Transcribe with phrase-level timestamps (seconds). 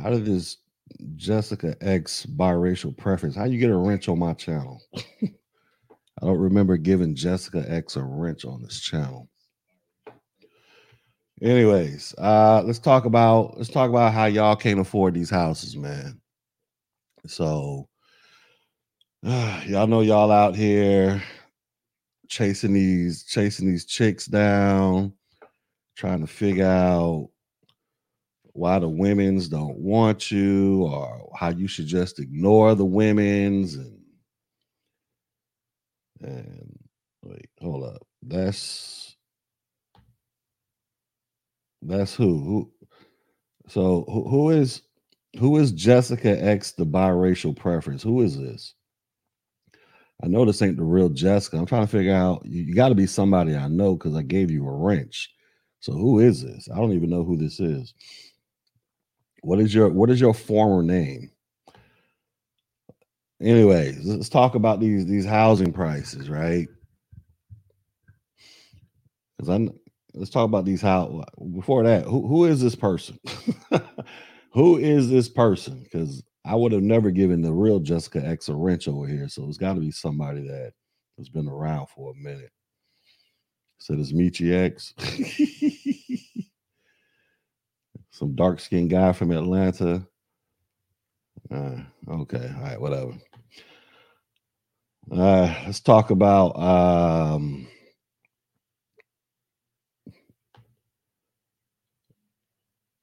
[0.00, 0.58] How did this
[1.16, 3.36] Jessica X biracial preference?
[3.36, 4.82] How you get a wrench on my channel?
[5.22, 9.28] I don't remember giving Jessica X a wrench on this channel.
[11.42, 16.20] Anyways, uh let's talk about let's talk about how y'all can't afford these houses, man.
[17.26, 17.88] So
[19.24, 21.22] uh, y'all know y'all out here
[22.28, 25.14] chasing these chasing these chicks down,
[25.96, 27.29] trying to figure out
[28.54, 33.98] why the women's don't want you or how you should just ignore the women's and
[36.22, 36.78] and
[37.22, 38.06] wait, hold up.
[38.22, 39.16] That's
[41.82, 42.72] that's who who
[43.68, 44.82] so who, who is
[45.38, 48.02] who is Jessica X the biracial preference?
[48.02, 48.74] Who is this?
[50.22, 51.58] I know this ain't the real Jessica.
[51.58, 52.42] I'm trying to figure out.
[52.44, 55.30] You, you got to be somebody I know because I gave you a wrench.
[55.80, 56.68] So who is this?
[56.72, 57.94] I don't even know who this is.
[59.42, 61.30] What is your What is your former name?
[63.42, 66.68] Anyways, let's talk about these these housing prices, right?
[69.38, 69.70] Because I'm
[70.14, 71.24] let's talk about these how
[71.54, 73.18] before that who, who is this person
[74.52, 78.54] who is this person because i would have never given the real jessica x a
[78.54, 80.72] wrench over here so it's got to be somebody that
[81.18, 82.50] has been around for a minute
[83.78, 84.94] so it's michi x
[88.20, 90.06] some dark-skinned guy from atlanta
[91.52, 91.76] uh,
[92.10, 93.12] okay all right whatever
[95.12, 97.66] uh, let's talk about um,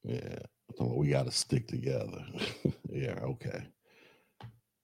[0.04, 0.38] Yeah,
[0.80, 2.24] we got to stick together.
[2.90, 3.62] yeah, okay.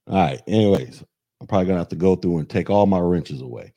[0.09, 0.43] All right.
[0.47, 1.05] Anyways,
[1.41, 3.73] I'm probably gonna have to go through and take all my wrenches away.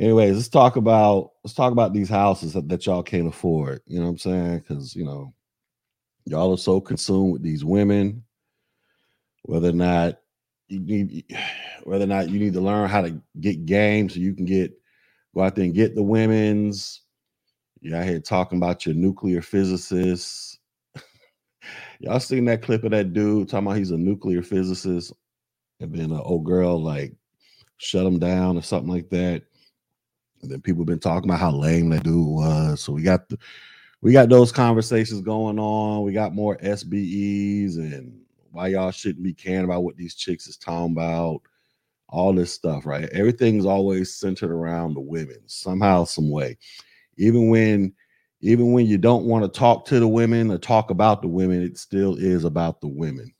[0.00, 3.82] Anyways, let's talk about let's talk about these houses that, that y'all can't afford.
[3.86, 4.58] You know what I'm saying?
[4.60, 5.34] Because you know,
[6.28, 8.24] y'all are so consumed with these women,
[9.42, 10.20] whether or not
[10.68, 11.24] you need
[11.84, 14.72] whether or not you need to learn how to get game so you can get
[15.34, 17.02] go out there and get the women's
[17.80, 20.58] you're out here talking about your nuclear physicists.
[22.00, 25.12] Y'all seen that clip of that dude talking about he's a nuclear physicist,
[25.80, 27.14] and then an old girl like
[27.76, 29.44] shut him down or something like that.
[30.42, 32.80] And then people have been talking about how lame that dude was.
[32.80, 33.38] So we got the
[34.00, 36.04] we got those conversations going on.
[36.04, 38.20] We got more SBEs and
[38.52, 41.40] why y'all shouldn't be caring about what these chicks is talking about.
[42.08, 43.08] All this stuff, right?
[43.10, 46.56] Everything's always centered around the women somehow, some way
[47.18, 47.92] even when
[48.40, 51.60] even when you don't want to talk to the women or talk about the women,
[51.60, 53.34] it still is about the women.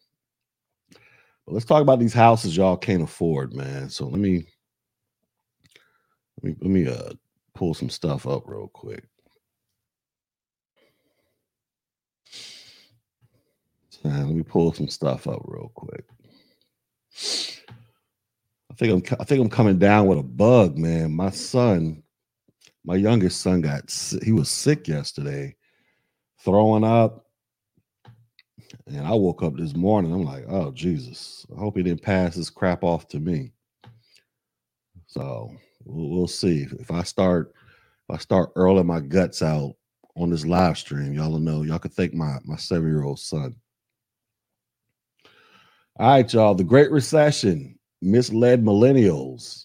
[1.47, 3.89] But let's talk about these houses y'all can't afford, man.
[3.89, 4.45] So let me
[6.43, 7.13] let me let me uh
[7.55, 9.05] pull some stuff up real quick.
[14.05, 16.05] Let me pull some stuff up real quick.
[18.71, 21.13] I think I'm I think I'm coming down with a bug, man.
[21.13, 22.03] My son
[22.85, 23.91] my youngest son got
[24.23, 25.55] he was sick yesterday,
[26.41, 27.27] throwing up.
[28.87, 30.13] And I woke up this morning.
[30.13, 31.47] I'm like, oh Jesus!
[31.55, 33.53] I hope he didn't pass this crap off to me.
[35.07, 35.51] So
[35.85, 37.53] we'll, we'll see if I start
[38.09, 39.75] if I start earling my guts out
[40.17, 41.13] on this live stream.
[41.13, 41.63] Y'all know.
[41.63, 43.55] Y'all can thank my my seven year old son.
[45.99, 46.55] All right, y'all.
[46.55, 49.65] The Great Recession misled millennials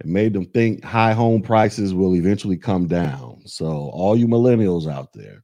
[0.00, 3.40] it made them think high home prices will eventually come down.
[3.46, 5.42] So, all you millennials out there.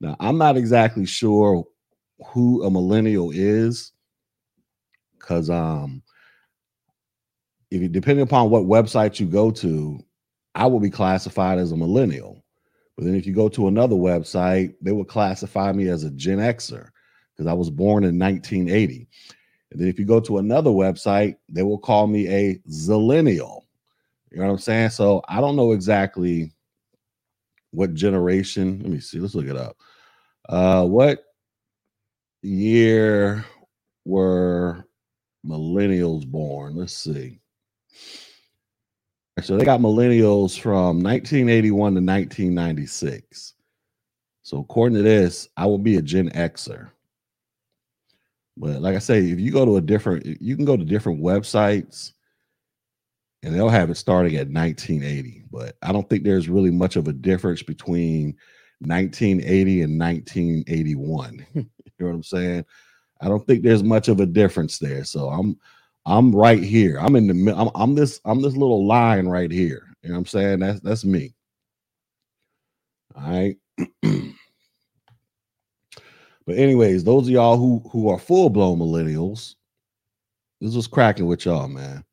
[0.00, 1.64] Now, I'm not exactly sure
[2.26, 3.92] who a millennial is
[5.18, 6.02] because um
[7.70, 9.98] if you depending upon what website you go to,
[10.54, 12.44] I will be classified as a millennial.
[12.96, 16.38] But then if you go to another website, they will classify me as a Gen
[16.38, 16.90] Xer
[17.40, 19.08] because I was born in 1980.
[19.70, 23.62] And then if you go to another website, they will call me a zillennial.
[24.30, 24.90] You know what I'm saying?
[24.90, 26.52] So I don't know exactly
[27.70, 28.80] what generation.
[28.82, 29.18] Let me see.
[29.18, 29.74] Let's look it up.
[30.50, 31.24] Uh, what
[32.42, 33.42] year
[34.04, 34.84] were
[35.46, 36.76] millennials born?
[36.76, 37.40] Let's see.
[39.40, 43.54] So they got millennials from 1981 to 1996.
[44.42, 46.90] So according to this, I will be a Gen Xer.
[48.60, 51.22] But like I say, if you go to a different, you can go to different
[51.22, 52.12] websites
[53.42, 55.44] and they'll have it starting at 1980.
[55.50, 58.36] But I don't think there's really much of a difference between
[58.80, 61.46] 1980 and 1981.
[61.54, 61.64] you
[61.98, 62.66] know what I'm saying?
[63.22, 65.04] I don't think there's much of a difference there.
[65.04, 65.58] So I'm
[66.04, 66.98] I'm right here.
[67.00, 69.86] I'm in the I'm, I'm this I'm this little line right here.
[70.02, 70.58] You know what I'm saying?
[70.60, 71.34] That's that's me.
[73.16, 73.56] All right.
[76.50, 79.54] But anyways, those of y'all who who are full blown millennials,
[80.60, 82.04] this was cracking with y'all, man.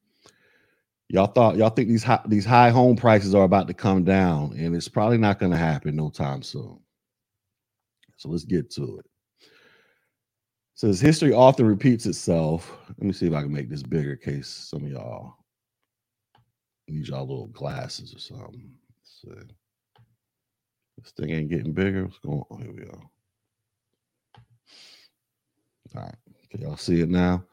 [1.10, 4.54] Y'all thought y'all think these high, these high home prices are about to come down,
[4.56, 6.80] and it's probably not going to happen no time soon.
[8.18, 9.08] So let's get to it.
[10.76, 12.78] Says history often repeats itself.
[12.90, 15.34] Let me see if I can make this bigger case some of y'all
[16.88, 18.70] need y'all little glasses or something.
[19.00, 19.54] Let's see.
[21.00, 22.06] This thing ain't getting bigger.
[22.06, 22.62] What's going on?
[22.62, 23.02] Here we go.
[25.98, 26.16] All right.
[26.52, 27.44] Can y'all see it now?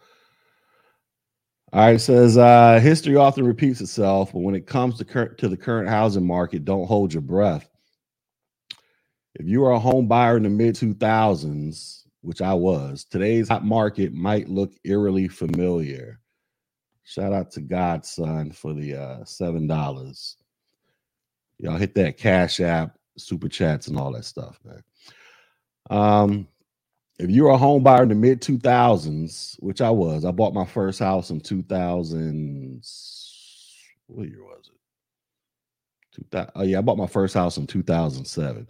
[1.72, 5.48] All right, it says uh, history often repeats itself, but when it comes to to
[5.48, 7.68] the current housing market, don't hold your breath.
[9.34, 13.64] If you are a home buyer in the mid 2000s, which I was, today's hot
[13.64, 16.20] market might look eerily familiar.
[17.02, 20.36] Shout out to Godson for the uh, seven dollars.
[21.58, 24.82] Y'all hit that Cash App, super chats, and all that stuff, man.
[25.90, 26.48] Um,
[27.18, 30.64] if you're a home buyer in the mid 2000s, which I was, I bought my
[30.64, 32.82] first house in 2000.
[34.06, 34.70] What year was
[35.96, 36.22] it?
[36.30, 38.68] 2000, oh, yeah, I bought my first house in 2007.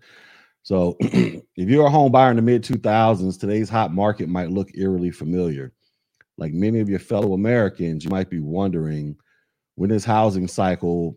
[0.62, 4.70] So if you're a home buyer in the mid 2000s, today's hot market might look
[4.75, 5.73] eerily familiar.
[6.37, 9.17] Like many of your fellow Americans, you might be wondering
[9.76, 11.17] when this housing cycle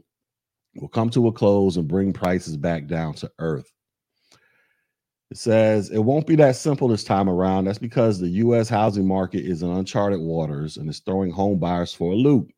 [0.76, 3.72] will come to a close and bring prices back down to earth.
[5.30, 7.66] It says it won't be that simple this time around.
[7.66, 8.70] That's because the U.S.
[8.70, 12.52] housing market is in uncharted waters and is throwing home buyers for a loop.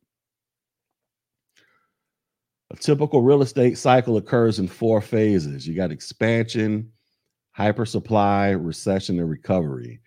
[2.72, 5.66] A typical real estate cycle occurs in four phases.
[5.66, 6.92] You got expansion,
[7.58, 10.00] hypersupply, recession, and recovery.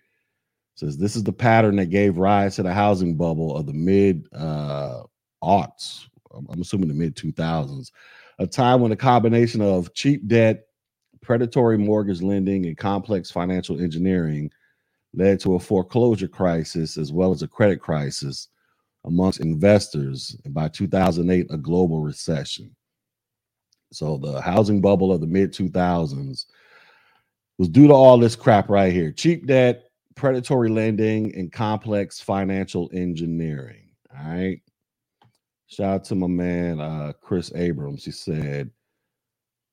[0.74, 3.74] It says this is the pattern that gave rise to the housing bubble of the
[3.74, 5.02] mid uh,
[5.42, 6.06] aughts.
[6.32, 7.90] I'm assuming the mid 2000s,
[8.38, 10.64] a time when a combination of cheap debt
[11.24, 14.50] predatory mortgage lending and complex financial engineering
[15.14, 18.48] led to a foreclosure crisis as well as a credit crisis
[19.04, 22.74] amongst investors, and by 2008, a global recession.
[23.92, 26.46] So the housing bubble of the mid 2000s
[27.58, 29.84] was due to all this crap right here cheap debt,
[30.16, 33.90] predatory lending, and complex financial engineering.
[34.16, 34.60] All right.
[35.66, 38.04] Shout out to my man, uh, Chris Abrams.
[38.04, 38.70] He said,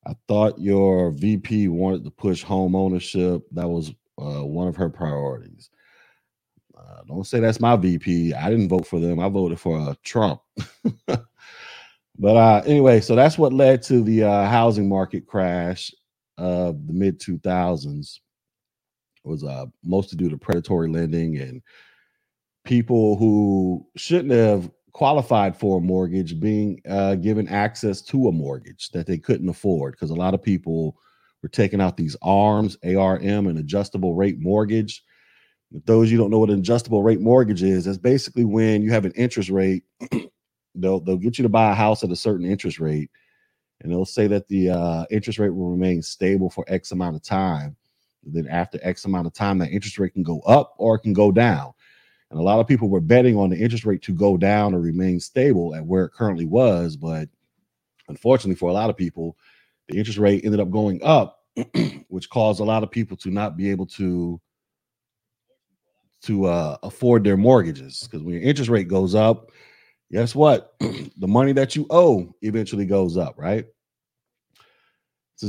[0.06, 3.44] I thought your VP wanted to push home ownership.
[3.52, 5.70] That was uh, one of her priorities.
[6.78, 8.34] Uh, don't say that's my VP.
[8.34, 9.20] I didn't vote for them.
[9.20, 10.42] I voted for uh, Trump.
[11.08, 11.26] but
[12.24, 15.92] uh, anyway, so that's what led to the uh, housing market crash
[16.38, 18.18] of the mid 2000s.
[19.24, 21.62] It Was uh, mostly due to predatory lending and
[22.66, 28.90] people who shouldn't have qualified for a mortgage being uh, given access to a mortgage
[28.92, 30.98] that they couldn't afford because a lot of people
[31.42, 35.04] were taking out these arms arm and adjustable rate mortgage.
[35.74, 38.92] If those you don't know what an adjustable rate mortgage is that's basically when you
[38.92, 39.84] have an interest rate
[40.76, 43.10] they'll they'll get you to buy a house at a certain interest rate
[43.82, 47.24] and they'll say that the uh, interest rate will remain stable for x amount of
[47.24, 47.76] time.
[48.24, 51.14] Then after x amount of time that interest rate can go up or it can
[51.14, 51.74] go down
[52.32, 54.80] and a lot of people were betting on the interest rate to go down or
[54.80, 56.96] remain stable at where it currently was.
[56.96, 57.28] But
[58.08, 59.38] unfortunately, for a lot of people,
[59.90, 61.40] the interest rate ended up going up,
[62.08, 64.40] which caused a lot of people to not be able to
[66.24, 68.00] to uh, afford their mortgages.
[68.04, 69.52] Because when your interest rate goes up,
[70.10, 70.74] guess what?
[70.80, 73.66] the money that you owe eventually goes up, right?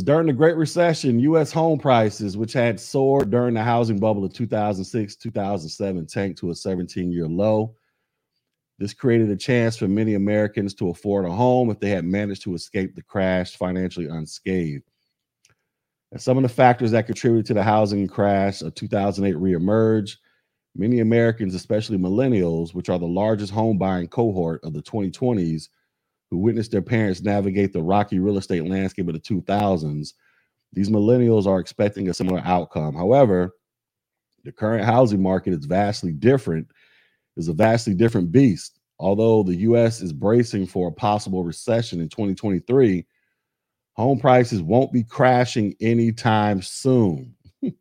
[0.01, 1.53] During the Great Recession, U.S.
[1.53, 6.55] home prices, which had soared during the housing bubble of 2006 2007, tanked to a
[6.55, 7.75] 17 year low.
[8.79, 12.43] This created a chance for many Americans to afford a home if they had managed
[12.45, 14.85] to escape the crash financially unscathed.
[16.11, 20.17] And some of the factors that contributed to the housing crash of 2008 reemerged.
[20.75, 25.69] Many Americans, especially millennials, which are the largest home buying cohort of the 2020s,
[26.33, 30.15] who witnessed their parents navigate the rocky real estate landscape of the 2000s,
[30.73, 32.95] these millennials are expecting a similar outcome.
[32.95, 33.55] However,
[34.43, 36.69] the current housing market is vastly different,
[37.37, 38.81] is a vastly different beast.
[38.99, 43.05] Although the US is bracing for a possible recession in 2023,
[43.93, 47.35] home prices won't be crashing anytime soon.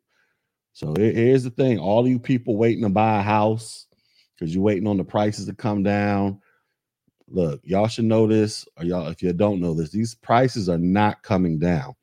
[0.74, 3.86] so here's the thing all you people waiting to buy a house
[4.34, 6.38] because you're waiting on the prices to come down
[7.32, 10.78] look, y'all should know this, or y'all, if you don't know this, these prices are
[10.78, 11.94] not coming down.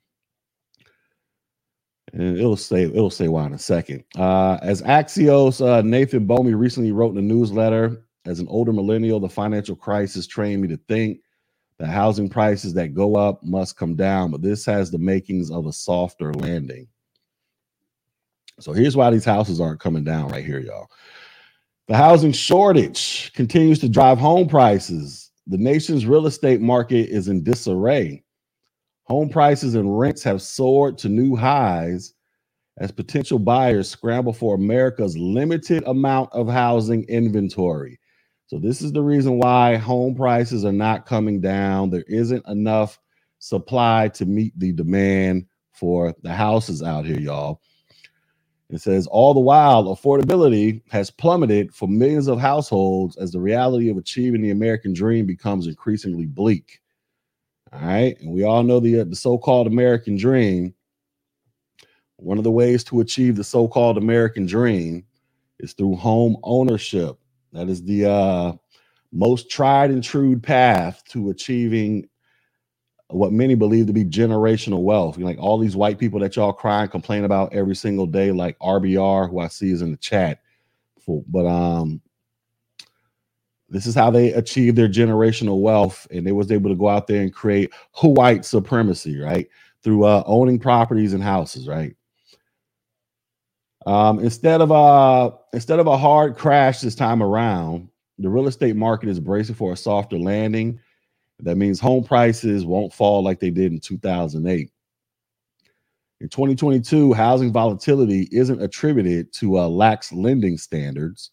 [2.14, 4.04] And it'll say it'll say why in a second.
[4.18, 9.20] Uh, as Axios, uh, Nathan Bomey recently wrote in a newsletter, as an older millennial,
[9.20, 11.20] the financial crisis trained me to think
[11.80, 15.68] that housing prices that go up must come down, but this has the makings of
[15.68, 16.88] a softer landing.
[18.60, 20.90] So here's why these houses aren't coming down right here, y'all.
[21.90, 25.32] The housing shortage continues to drive home prices.
[25.48, 28.24] The nation's real estate market is in disarray.
[29.06, 32.14] Home prices and rents have soared to new highs
[32.78, 38.00] as potential buyers scramble for America's limited amount of housing inventory.
[38.46, 41.90] So, this is the reason why home prices are not coming down.
[41.90, 43.00] There isn't enough
[43.40, 47.62] supply to meet the demand for the houses out here, y'all.
[48.70, 53.90] It says, all the while, affordability has plummeted for millions of households as the reality
[53.90, 56.80] of achieving the American dream becomes increasingly bleak.
[57.74, 58.20] All right.
[58.20, 60.74] And we all know the, uh, the so called American dream.
[62.18, 65.06] One of the ways to achieve the so called American dream
[65.60, 67.18] is through home ownership.
[67.54, 68.54] That is the uh,
[69.12, 72.08] most tried and true path to achieving
[73.10, 75.18] what many believe to be generational wealth.
[75.18, 78.06] You know, like all these white people that y'all cry and complain about every single
[78.06, 80.42] day, like RBR, who I see is in the chat.
[81.28, 82.02] But um,
[83.68, 87.08] this is how they achieve their generational wealth, and they was able to go out
[87.08, 89.48] there and create white supremacy, right?
[89.84, 91.96] Through uh, owning properties and houses, right?
[93.88, 97.90] Um, instead of a uh, instead of a hard crash this time around,
[98.20, 100.80] the real estate market is bracing for a softer landing
[101.42, 104.70] that means home prices won't fall like they did in 2008.
[106.22, 111.32] In 2022, housing volatility isn't attributed to uh, lax lending standards,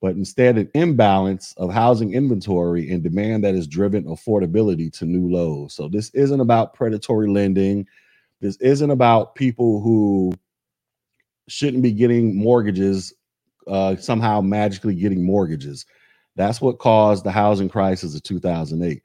[0.00, 5.28] but instead an imbalance of housing inventory and demand that has driven affordability to new
[5.28, 5.74] lows.
[5.74, 7.86] So this isn't about predatory lending.
[8.40, 10.32] This isn't about people who
[11.48, 13.12] shouldn't be getting mortgages
[13.66, 15.86] uh, somehow magically getting mortgages.
[16.36, 19.02] That's what caused the housing crisis of 2008.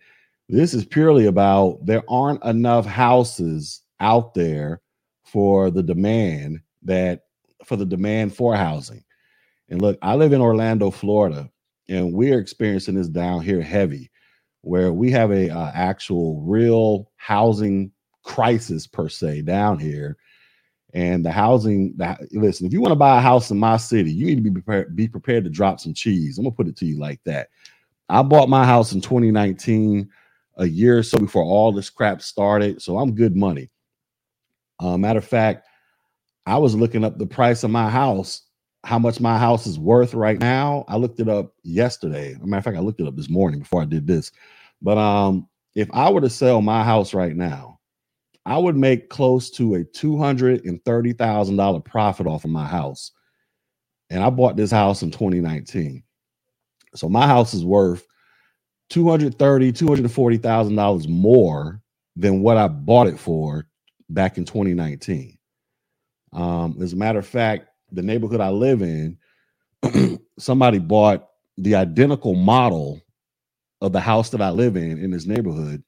[0.49, 4.81] This is purely about there aren't enough houses out there
[5.23, 7.21] for the demand that
[7.65, 9.03] for the demand for housing.
[9.69, 11.51] And look, I live in Orlando, Florida,
[11.87, 14.09] and we're experiencing this down here heavy,
[14.61, 17.91] where we have a uh, actual real housing
[18.23, 20.17] crisis per se down here.
[20.95, 21.95] And the housing
[22.31, 24.49] listen, if you want to buy a house in my city, you need to be
[24.49, 26.39] prepared, be prepared to drop some cheese.
[26.39, 27.49] I'm gonna put it to you like that.
[28.09, 30.09] I bought my house in 2019
[30.59, 32.81] a year or so before all this crap started.
[32.81, 33.71] So I'm good money.
[34.79, 35.67] Uh, matter of fact,
[36.45, 38.43] I was looking up the price of my house,
[38.83, 40.85] how much my house is worth right now.
[40.87, 42.35] I looked it up yesterday.
[42.41, 44.31] Matter of fact, I looked it up this morning before I did this.
[44.81, 47.79] But um, if I were to sell my house right now,
[48.45, 52.51] I would make close to a two hundred and thirty thousand dollar profit off of
[52.51, 53.11] my house.
[54.09, 56.01] And I bought this house in 2019.
[56.95, 58.07] So my house is worth
[58.89, 61.81] 230 240000 dollars more
[62.15, 63.65] than what i bought it for
[64.09, 65.37] back in 2019
[66.33, 69.17] um, as a matter of fact the neighborhood i live in
[70.39, 71.27] somebody bought
[71.57, 73.01] the identical model
[73.81, 75.83] of the house that i live in in this neighborhood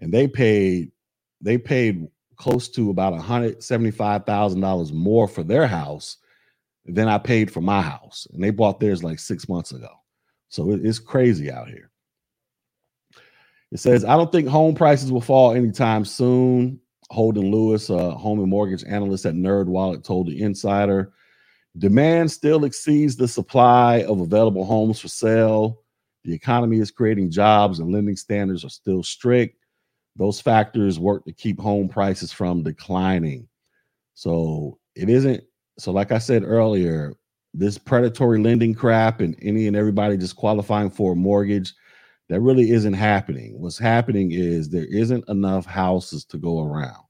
[0.00, 0.90] and they paid
[1.40, 6.18] they paid close to about $175000 more for their house
[6.86, 9.88] than i paid for my house and they bought theirs like six months ago
[10.54, 11.90] so it's crazy out here.
[13.72, 16.78] It says, I don't think home prices will fall anytime soon.
[17.10, 21.12] Holden Lewis, a home and mortgage analyst at NerdWallet, told the Insider.
[21.76, 25.82] Demand still exceeds the supply of available homes for sale.
[26.22, 29.56] The economy is creating jobs and lending standards are still strict.
[30.14, 33.48] Those factors work to keep home prices from declining.
[34.14, 35.42] So it isn't.
[35.80, 37.16] So, like I said earlier,
[37.54, 41.72] this predatory lending crap and any and everybody just qualifying for a mortgage
[42.28, 43.60] that really isn't happening.
[43.60, 47.04] What's happening is there isn't enough houses to go around.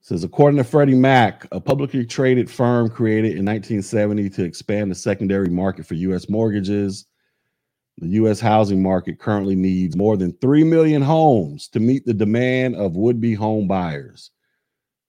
[0.00, 4.94] Says according to freddie mac a publicly traded firm created in 1970 to expand the
[4.94, 7.06] secondary market for u.s mortgages.
[7.98, 12.76] The u.s housing market currently needs more than 3 million homes to meet the demand
[12.76, 14.30] of would-be home buyers.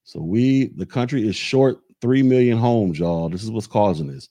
[0.03, 3.29] So we the country is short 3 million homes, y'all.
[3.29, 4.29] This is what's causing this.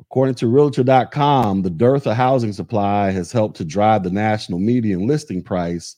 [0.00, 5.06] According to Realtor.com, the dearth of housing supply has helped to drive the national median
[5.06, 5.96] listing price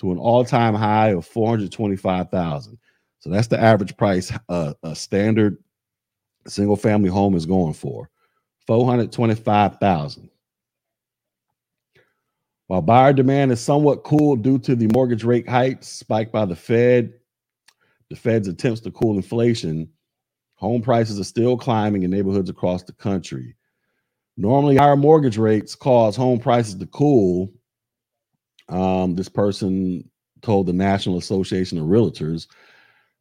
[0.00, 2.78] to an all-time high of 425,000.
[3.20, 5.58] So that's the average price uh, a standard
[6.46, 8.10] single-family home is going for.
[8.66, 10.30] 425,000.
[12.68, 16.56] While buyer demand is somewhat cool due to the mortgage rate hikes spiked by the
[16.56, 17.14] Fed,
[18.10, 19.88] the Fed's attempts to cool inflation,
[20.54, 23.54] home prices are still climbing in neighborhoods across the country.
[24.36, 27.52] Normally, higher mortgage rates cause home prices to cool.
[28.68, 30.08] Um, this person
[30.42, 32.46] told the National Association of Realtors.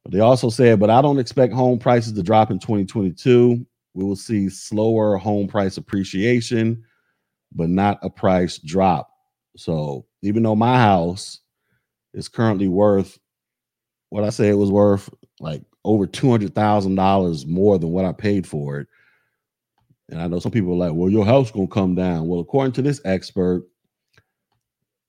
[0.04, 3.66] But they also said, but I don't expect home prices to drop in 2022.
[3.94, 6.84] We will see slower home price appreciation,
[7.52, 9.10] but not a price drop.
[9.58, 11.40] So even though my house
[12.14, 13.18] is currently worth
[14.10, 15.10] what I say it was worth
[15.40, 18.88] like over two hundred thousand dollars more than what I paid for it.
[20.10, 22.28] And I know some people are like, well, your house gonna come down.
[22.28, 23.66] Well, according to this expert,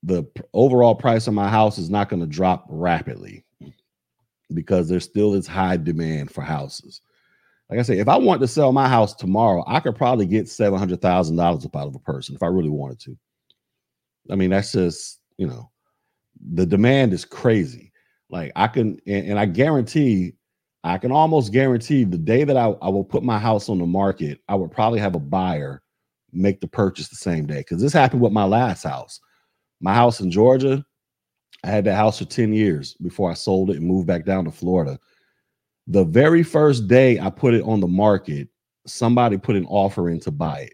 [0.03, 3.43] the overall price of my house is not going to drop rapidly
[4.53, 7.01] because there still is high demand for houses.
[7.69, 10.49] Like I say, if I want to sell my house tomorrow, I could probably get
[10.49, 13.17] seven hundred thousand dollars up out of a person if I really wanted to.
[14.31, 15.69] I mean, that's just you know,
[16.53, 17.88] the demand is crazy.
[18.29, 20.33] Like I can, and, and I guarantee,
[20.83, 23.85] I can almost guarantee the day that I, I will put my house on the
[23.85, 25.81] market, I would probably have a buyer
[26.31, 27.59] make the purchase the same day.
[27.59, 29.19] Because this happened with my last house.
[29.81, 30.85] My house in Georgia,
[31.63, 34.45] I had that house for 10 years before I sold it and moved back down
[34.45, 34.99] to Florida.
[35.87, 38.47] The very first day I put it on the market,
[38.85, 40.73] somebody put an offer in to buy it.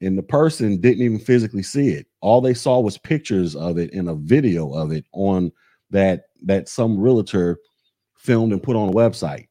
[0.00, 2.06] And the person didn't even physically see it.
[2.20, 5.52] All they saw was pictures of it and a video of it on
[5.90, 7.58] that that some realtor
[8.16, 9.48] filmed and put on a website.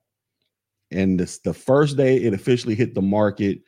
[0.92, 3.60] And this the first day it officially hit the market,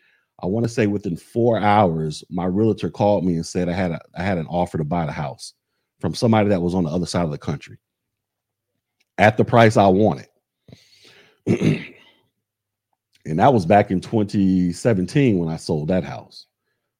[0.41, 3.91] I want to say within four hours, my realtor called me and said I had
[3.91, 5.53] a I had an offer to buy the house
[5.99, 7.77] from somebody that was on the other side of the country
[9.17, 10.27] at the price I wanted.
[11.45, 11.93] and
[13.25, 16.47] that was back in 2017 when I sold that house.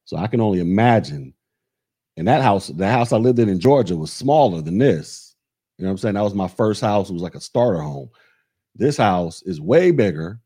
[0.06, 1.34] So I can only imagine.
[2.18, 5.23] And that house, the house I lived in in Georgia was smaller than this.
[5.77, 6.15] You know what I'm saying?
[6.15, 7.10] That was my first house.
[7.10, 8.10] It was like a starter home.
[8.75, 10.39] This house is way bigger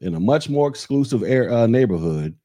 [0.00, 2.36] in a much more exclusive air, uh, neighborhood,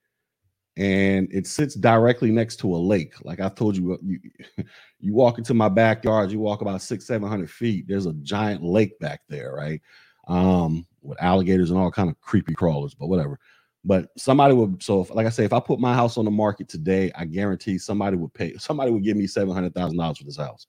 [0.78, 3.14] and it sits directly next to a lake.
[3.24, 4.20] Like I told you, you,
[5.00, 7.86] you walk into my backyard, you walk about six, seven hundred feet.
[7.88, 9.82] There's a giant lake back there, right?
[10.28, 13.40] Um, with alligators and all kind of creepy crawlers, but whatever.
[13.84, 16.32] But somebody would so if, like I say, if I put my house on the
[16.32, 20.20] market today, I guarantee somebody would pay somebody would give me seven hundred thousand dollars
[20.20, 20.68] for this house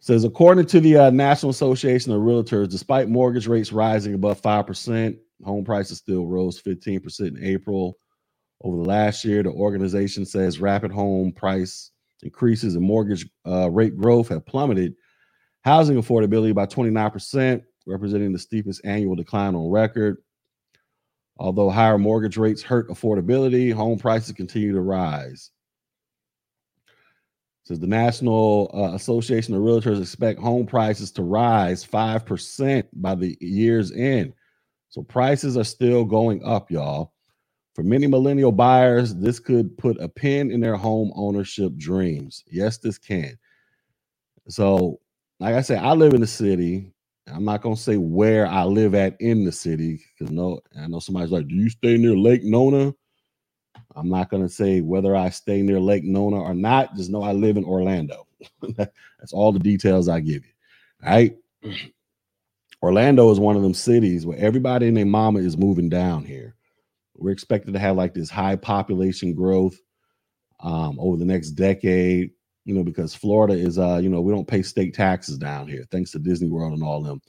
[0.00, 4.66] says according to the uh, National Association of Realtors, despite mortgage rates rising above five
[4.66, 7.96] percent, home prices still rose fifteen percent in April.
[8.62, 13.96] Over the last year, the organization says rapid home price increases and mortgage uh, rate
[13.96, 14.94] growth have plummeted
[15.62, 20.18] housing affordability by 29%, representing the steepest annual decline on record.
[21.38, 25.50] Although higher mortgage rates hurt affordability, home prices continue to rise.
[27.70, 33.38] Says the National uh, Association of Realtors expect home prices to rise 5% by the
[33.40, 34.32] year's end.
[34.88, 37.12] So prices are still going up, y'all.
[37.76, 42.42] For many millennial buyers, this could put a pin in their home ownership dreams.
[42.50, 43.38] Yes, this can.
[44.48, 44.98] So,
[45.38, 46.92] like I said, I live in the city.
[47.28, 50.98] I'm not gonna say where I live at in the city because no, I know
[50.98, 52.92] somebody's like, "Do you stay near Lake Nona?"
[53.96, 56.94] I'm not going to say whether I stay near Lake Nona or not.
[56.94, 58.26] Just know I live in Orlando.
[58.76, 60.52] That's all the details I give you.
[61.04, 61.36] All right.
[62.82, 66.54] Orlando is one of them cities where everybody and their mama is moving down here.
[67.14, 69.78] We're expected to have like this high population growth
[70.60, 72.30] um, over the next decade,
[72.64, 75.84] you know, because Florida is, uh, you know, we don't pay state taxes down here,
[75.90, 77.20] thanks to Disney World and all them.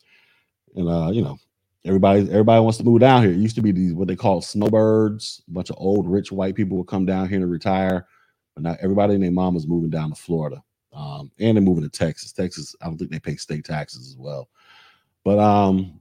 [0.75, 1.37] And, uh, you know,
[1.83, 3.31] Everybody, everybody wants to move down here.
[3.31, 5.41] It used to be these what they call snowbirds.
[5.47, 8.05] A bunch of old, rich white people would come down here to retire,
[8.55, 10.63] but now everybody and their mom is moving down to Florida,
[10.93, 12.31] um, and they're moving to Texas.
[12.31, 14.47] Texas, I don't think they pay state taxes as well.
[15.23, 15.99] But um,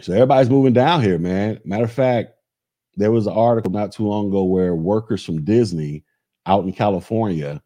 [0.00, 1.58] so everybody's moving down here, man.
[1.64, 2.34] Matter of fact,
[2.94, 6.04] there was an article not too long ago where workers from Disney
[6.46, 7.60] out in California,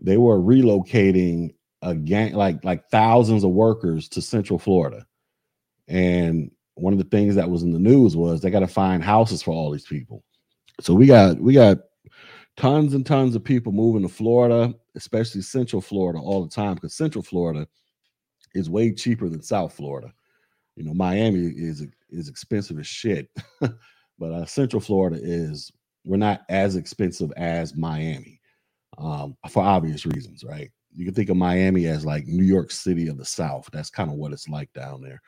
[0.00, 5.06] they were relocating a gang like like thousands of workers to Central Florida.
[5.88, 9.02] And one of the things that was in the news was they got to find
[9.02, 10.22] houses for all these people.
[10.80, 11.78] So we got we got
[12.56, 16.94] tons and tons of people moving to Florida, especially Central Florida, all the time because
[16.94, 17.66] Central Florida
[18.54, 20.12] is way cheaper than South Florida.
[20.76, 23.28] You know, Miami is is expensive as shit,
[23.60, 25.70] but uh, Central Florida is
[26.04, 28.40] we're not as expensive as Miami
[28.98, 30.70] um, for obvious reasons, right?
[30.94, 33.68] You can think of Miami as like New York City of the South.
[33.72, 35.20] That's kind of what it's like down there.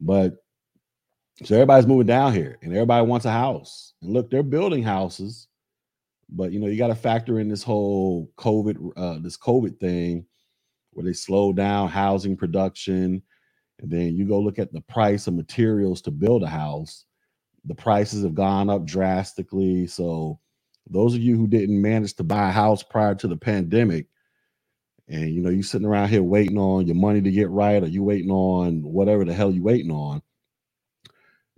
[0.00, 0.34] But
[1.42, 3.94] so everybody's moving down here and everybody wants a house.
[4.02, 5.48] And look, they're building houses,
[6.28, 10.26] but you know, you got to factor in this whole COVID, uh, this COVID thing
[10.92, 13.22] where they slow down housing production.
[13.80, 17.04] And then you go look at the price of materials to build a house.
[17.64, 19.86] The prices have gone up drastically.
[19.86, 20.38] So
[20.88, 24.06] those of you who didn't manage to buy a house prior to the pandemic,
[25.08, 27.86] and you know you're sitting around here waiting on your money to get right, or
[27.86, 30.22] you waiting on whatever the hell you waiting on,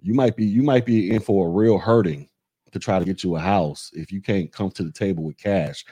[0.05, 2.29] you might be you might be in for a real hurting
[2.73, 5.38] to try to get you a house if you can't come to the table with
[5.38, 5.83] cash.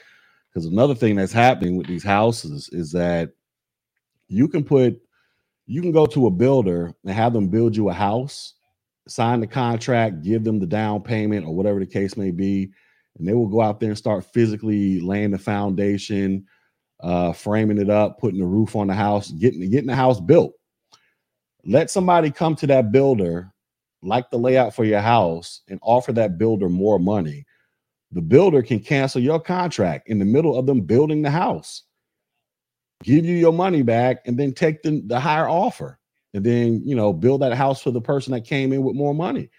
[0.47, 3.31] Because another thing that's happening with these houses is that
[4.27, 5.01] you can put
[5.65, 8.53] you can go to a builder and have them build you a house,
[9.07, 12.71] sign the contract, give them the down payment or whatever the case may be,
[13.17, 16.45] and they will go out there and start physically laying the foundation,
[16.99, 20.53] uh, framing it up, putting the roof on the house, getting getting the house built.
[21.65, 23.52] Let somebody come to that builder,
[24.03, 27.45] like the layout for your house, and offer that builder more money.
[28.11, 31.83] The builder can cancel your contract in the middle of them building the house
[33.03, 35.99] give you your money back and then take the, the higher offer
[36.33, 39.13] and then you know build that house for the person that came in with more
[39.13, 39.49] money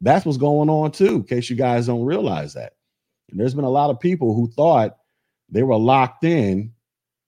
[0.00, 2.74] that's what's going on too in case you guys don't realize that
[3.30, 4.96] and there's been a lot of people who thought
[5.50, 6.72] they were locked in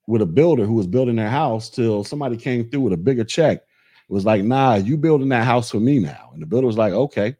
[0.07, 3.25] with a builder who was building their house till somebody came through with a bigger
[3.25, 3.63] check
[4.09, 6.93] was like nah you building that house for me now and the builder was like
[6.93, 7.37] okay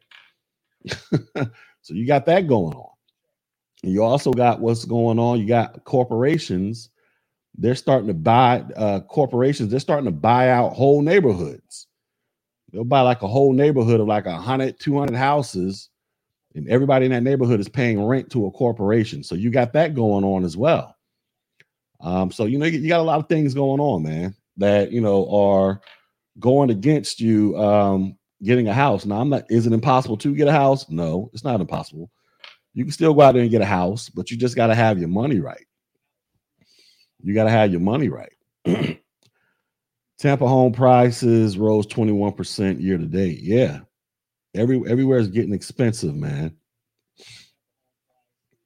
[0.87, 2.89] so you got that going on
[3.83, 6.89] and you also got what's going on you got corporations
[7.57, 9.71] they're starting to buy uh, corporations.
[9.71, 11.87] They're starting to buy out whole neighborhoods.
[12.71, 15.89] They'll buy like a whole neighborhood of like 100, 200 houses,
[16.53, 19.23] and everybody in that neighborhood is paying rent to a corporation.
[19.23, 20.95] So you got that going on as well.
[21.99, 25.01] Um, so you know you got a lot of things going on, man, that you
[25.01, 25.81] know are
[26.39, 29.05] going against you um, getting a house.
[29.05, 29.45] Now, I'm not.
[29.49, 30.89] Is it impossible to get a house?
[30.89, 32.09] No, it's not impossible.
[32.73, 34.75] You can still go out there and get a house, but you just got to
[34.75, 35.65] have your money right.
[37.23, 38.33] You got to have your money right.
[40.19, 43.39] Tampa home prices rose 21% year to date.
[43.41, 43.81] Yeah.
[44.55, 46.55] Every everywhere is getting expensive, man.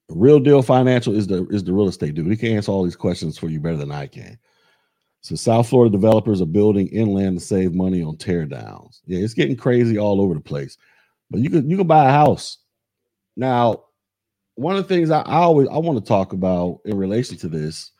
[0.09, 2.27] Real deal financial is the is the real estate dude.
[2.27, 4.37] He can answer all these questions for you better than I can.
[5.21, 9.01] So South Florida developers are building inland to save money on tear downs.
[9.05, 10.77] Yeah, it's getting crazy all over the place.
[11.29, 12.57] But you can you can buy a house.
[13.37, 13.83] Now,
[14.55, 17.47] one of the things I, I always I want to talk about in relation to
[17.47, 17.91] this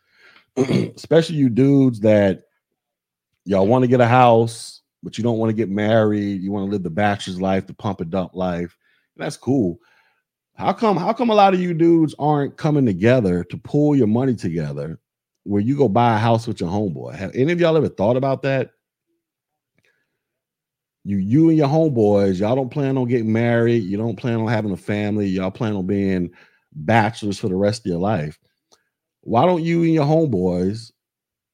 [0.58, 2.44] especially you dudes that
[3.46, 6.42] y'all want to get a house, but you don't want to get married.
[6.42, 8.78] You want to live the bachelor's life, the pump and dump life.
[9.16, 9.80] That's cool.
[10.56, 10.98] How come?
[10.98, 15.00] How come a lot of you dudes aren't coming together to pull your money together,
[15.44, 17.16] where you go buy a house with your homeboy?
[17.16, 18.72] Have any of y'all ever thought about that?
[21.04, 23.84] You, you and your homeboys, y'all don't plan on getting married.
[23.84, 25.28] You don't plan on having a family.
[25.28, 26.32] Y'all plan on being
[26.74, 28.40] bachelors for the rest of your life
[29.22, 30.92] why don't you and your homeboys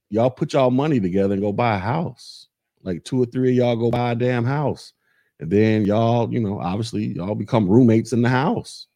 [0.10, 2.47] y'all put y'all money together and go buy a house?
[2.82, 4.93] Like two or three of y'all go buy a damn house.
[5.39, 8.88] And then y'all, you know, obviously y'all become roommates in the house.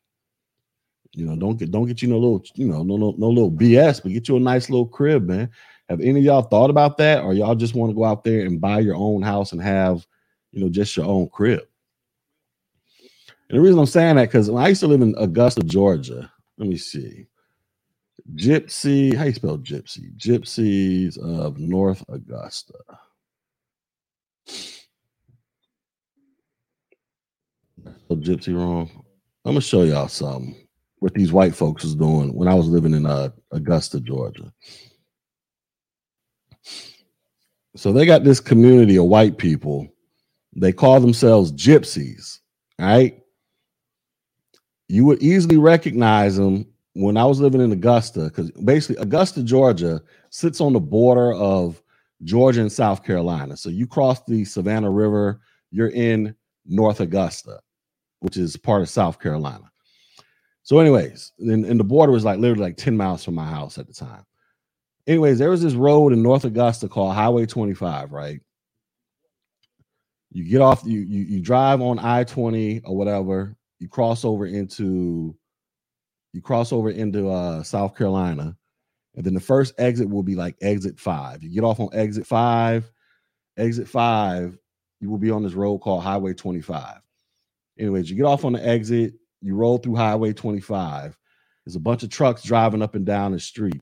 [1.13, 3.51] You know, don't get don't get you no little, you know, no no no little
[3.51, 5.49] BS, but get you a nice little crib, man.
[5.89, 8.45] Have any of y'all thought about that, or y'all just want to go out there
[8.45, 10.07] and buy your own house and have,
[10.51, 11.63] you know, just your own crib?
[13.49, 16.69] And the reason I'm saying that because I used to live in Augusta, Georgia, let
[16.69, 17.27] me see.
[18.35, 20.15] Gypsy, how you spell gypsy?
[20.15, 22.75] Gypsies of North Augusta.
[28.09, 28.89] Gypsy wrong.
[29.43, 30.60] I'm gonna show y'all something
[31.01, 34.53] what these white folks was doing when I was living in uh, Augusta, Georgia.
[37.75, 39.87] So they got this community of white people.
[40.55, 42.37] They call themselves gypsies,
[42.77, 43.19] right?
[44.89, 50.01] You would easily recognize them when I was living in Augusta, because basically Augusta, Georgia,
[50.29, 51.81] sits on the border of
[52.23, 53.57] Georgia and South Carolina.
[53.57, 56.35] So you cross the Savannah River, you're in
[56.67, 57.59] North Augusta,
[58.19, 59.70] which is part of South Carolina.
[60.71, 63.77] So, anyways, and, and the border was like literally like 10 miles from my house
[63.77, 64.23] at the time.
[65.05, 68.39] Anyways, there was this road in North Augusta called Highway 25, right?
[70.31, 75.35] You get off, you you, you drive on I-20 or whatever, you cross over into
[76.31, 78.55] you cross over into uh, South Carolina,
[79.15, 81.43] and then the first exit will be like exit five.
[81.43, 82.89] You get off on exit five,
[83.57, 84.57] exit five,
[85.01, 87.01] you will be on this road called Highway 25.
[87.77, 91.17] Anyways, you get off on the exit, you roll through Highway 25.
[91.65, 93.81] There's a bunch of trucks driving up and down the street.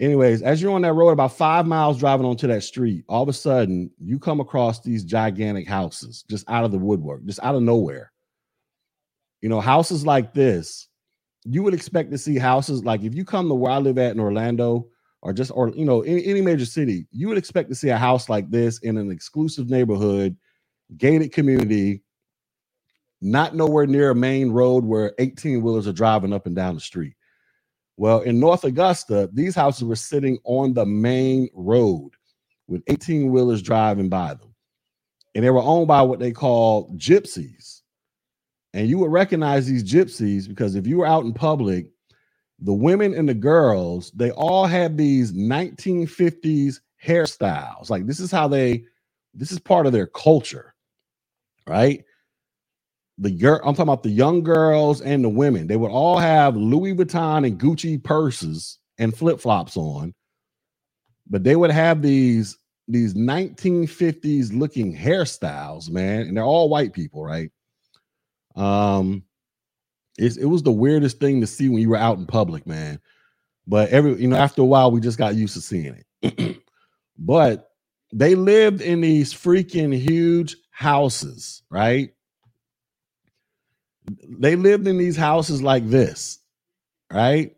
[0.00, 3.28] Anyways, as you're on that road, about five miles driving onto that street, all of
[3.28, 7.54] a sudden you come across these gigantic houses just out of the woodwork, just out
[7.54, 8.12] of nowhere.
[9.40, 10.88] You know, houses like this
[11.44, 14.12] you would expect to see houses like if you come to where I live at
[14.12, 14.86] in Orlando
[15.22, 17.98] or just or you know any, any major city, you would expect to see a
[17.98, 20.36] house like this in an exclusive neighborhood,
[20.96, 22.02] gated community,
[23.22, 26.80] not nowhere near a main road where 18 wheelers are driving up and down the
[26.80, 27.14] street.
[27.96, 32.10] Well, in North Augusta, these houses were sitting on the main road
[32.66, 34.54] with 18 wheelers driving by them.
[35.34, 37.82] And they were owned by what they call gypsies.
[38.74, 41.86] And you would recognize these gypsies because if you were out in public,
[42.58, 47.90] the women and the girls, they all had these 1950s hairstyles.
[47.90, 48.84] Like this is how they,
[49.34, 50.74] this is part of their culture,
[51.66, 52.04] right?
[53.22, 55.68] The I'm talking about the young girls and the women.
[55.68, 60.12] They would all have Louis Vuitton and Gucci purses and flip flops on,
[61.30, 62.58] but they would have these
[62.88, 67.50] these 1950s looking hairstyles, man, and they're all white people, right?
[68.56, 69.22] Um,
[70.18, 72.98] it's, it was the weirdest thing to see when you were out in public, man.
[73.68, 76.58] But every you know, after a while, we just got used to seeing it.
[77.18, 77.70] but
[78.12, 82.10] they lived in these freaking huge houses, right?
[84.06, 86.38] They lived in these houses like this,
[87.12, 87.56] right?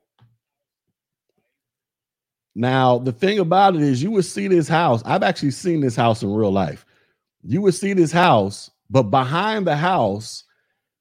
[2.55, 5.03] Now, the thing about it is, you would see this house.
[5.05, 6.87] I've actually seen this house in real life.
[7.43, 10.45] You would see this house, but behind the house,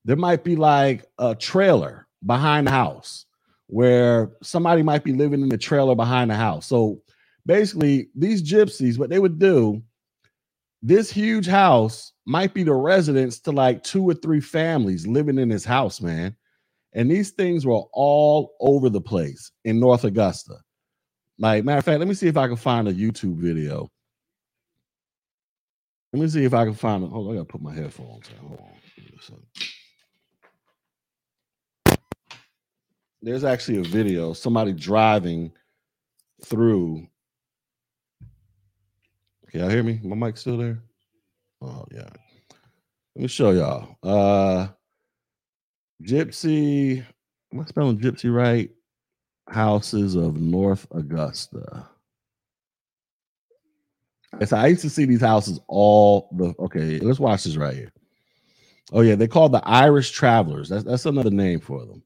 [0.05, 3.25] there might be like a trailer behind the house
[3.67, 6.65] where somebody might be living in the trailer behind the house.
[6.65, 7.01] So
[7.45, 9.83] basically, these gypsies, what they would do,
[10.81, 15.49] this huge house might be the residence to like two or three families living in
[15.49, 16.35] this house, man.
[16.93, 20.55] And these things were all over the place in North Augusta.
[21.39, 23.89] Like, matter of fact, let me see if I can find a YouTube video.
[26.13, 27.09] Let me see if I can find it.
[27.09, 28.47] Hold on, I gotta put my headphones on.
[28.47, 28.67] Hold on.
[33.23, 35.51] There's actually a video, somebody driving
[36.45, 37.07] through.
[39.49, 39.99] Can y'all hear me?
[40.03, 40.83] My mic still there?
[41.63, 42.09] Oh, yeah.
[43.15, 43.97] Let me show y'all.
[44.03, 44.67] Uh
[46.03, 47.05] Gypsy.
[47.53, 48.71] Am I spelling gypsy right?
[49.49, 51.87] houses of North Augusta.
[54.51, 56.99] I used to see these houses all the okay.
[56.99, 57.93] Let's watch this right here.
[58.91, 60.69] Oh yeah, they call the Irish Travelers.
[60.69, 62.03] That's that's another name for them.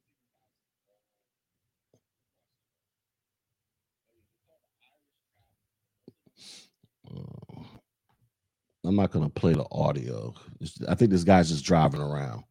[8.98, 10.34] Not gonna play the audio.
[10.90, 12.44] I think this guy's just driving around.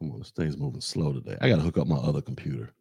[0.00, 1.36] Come on, this thing's moving slow today.
[1.40, 2.72] I gotta hook up my other computer.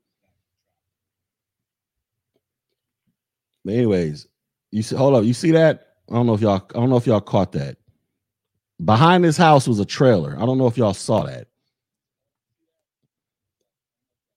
[3.63, 4.27] But anyways,
[4.71, 5.97] you see, hold up, you see that?
[6.09, 7.77] I don't know if y'all, I don't know if y'all caught that.
[8.83, 10.36] Behind this house was a trailer.
[10.39, 11.49] I don't know if y'all saw that.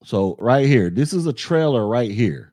[0.05, 2.53] So right here, this is a trailer right here.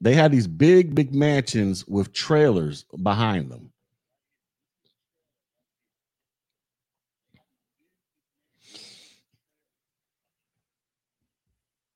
[0.00, 3.70] They had these big, big mansions with trailers behind them.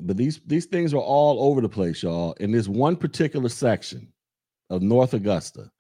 [0.01, 2.35] But these these things are all over the place, y'all.
[2.35, 4.13] In this one particular section
[4.69, 5.71] of North Augusta.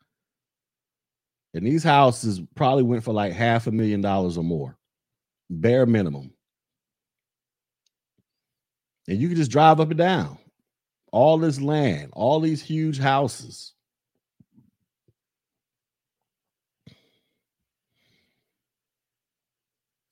[1.52, 4.76] And these houses probably went for like half a million dollars or more,
[5.50, 6.32] bare minimum.
[9.06, 10.38] And you can just drive up and down
[11.14, 13.72] all this land, all these huge houses.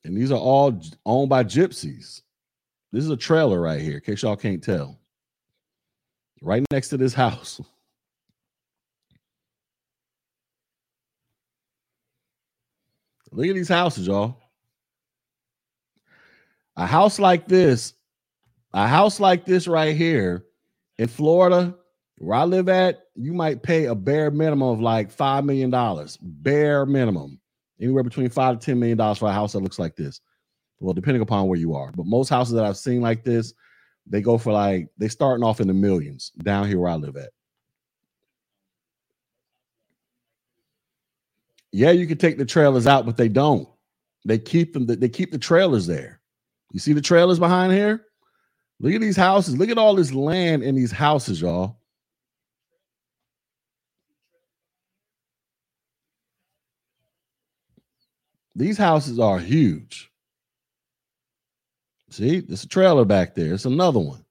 [0.04, 2.22] And these are all owned by gypsies.
[2.92, 5.00] This is a trailer right here, in case y'all can't tell.
[6.40, 7.60] Right next to this house.
[13.32, 14.36] Look at these houses, y'all.
[16.76, 17.94] A house like this,
[18.72, 20.44] a house like this right here
[21.02, 21.74] in Florida,
[22.18, 26.08] where I live at, you might pay a bare minimum of like $5 million.
[26.22, 27.40] Bare minimum.
[27.80, 30.20] Anywhere between five to $10 million for a house that looks like this.
[30.78, 33.52] Well, depending upon where you are, but most houses that I've seen like this,
[34.06, 37.16] they go for like they starting off in the millions down here where I live
[37.16, 37.30] at.
[41.72, 43.68] Yeah, you can take the trailers out, but they don't.
[44.24, 44.86] They keep them.
[44.86, 46.20] They keep the trailers there.
[46.72, 48.06] You see the trailers behind here?
[48.82, 49.56] Look at these houses.
[49.56, 51.78] Look at all this land in these houses, y'all.
[58.56, 60.10] These houses are huge.
[62.10, 63.54] See, there's a trailer back there.
[63.54, 64.24] It's another one.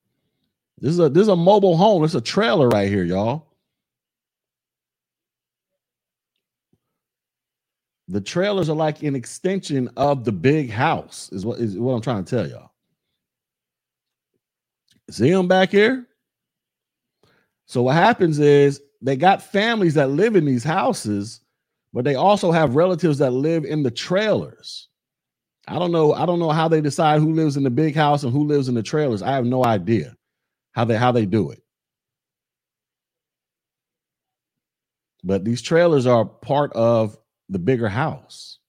[0.80, 2.04] This is a this is a mobile home.
[2.04, 3.48] It's a trailer right here, y'all.
[8.10, 12.02] The trailers are like an extension of the big house, is what is what I'm
[12.02, 12.71] trying to tell y'all.
[15.12, 16.08] See them back here?
[17.66, 21.42] So what happens is they got families that live in these houses,
[21.94, 24.88] but they also have relatives that live in the trailers.
[25.68, 26.14] I don't know.
[26.14, 28.68] I don't know how they decide who lives in the big house and who lives
[28.68, 29.22] in the trailers.
[29.22, 30.16] I have no idea
[30.74, 31.62] how they how they do it.
[35.24, 37.18] But these trailers are part of
[37.50, 38.60] the bigger house.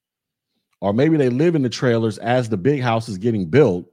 [0.80, 3.86] Or maybe they live in the trailers as the big house is getting built.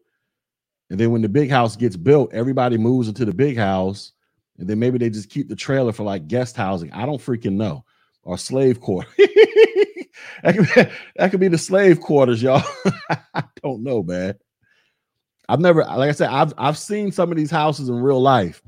[0.89, 4.13] And then when the big house gets built, everybody moves into the big house.
[4.57, 6.91] And then maybe they just keep the trailer for like guest housing.
[6.91, 7.85] I don't freaking know.
[8.23, 9.13] Or slave quarters.
[10.43, 12.63] that, could be, that could be the slave quarters, y'all.
[13.33, 14.35] I don't know, man.
[15.47, 18.61] I've never, like I said, I've I've seen some of these houses in real life.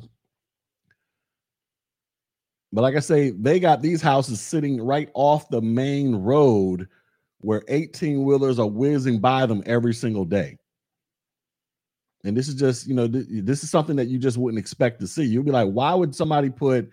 [2.74, 6.88] But like I say, they got these houses sitting right off the main road
[7.40, 10.58] where 18 wheelers are whizzing by them every single day.
[12.24, 15.00] And this is just, you know, th- this is something that you just wouldn't expect
[15.00, 15.24] to see.
[15.24, 16.90] You'll be like, why would somebody put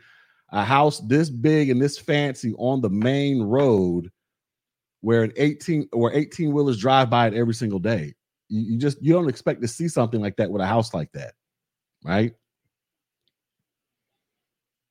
[0.51, 4.11] a house this big and this fancy on the main road
[5.01, 8.15] where an 18 or 18 wheelers drive by it every single day?
[8.49, 11.13] You, you just you don't expect to see something like that with a house like
[11.13, 11.35] that,
[12.05, 12.33] right?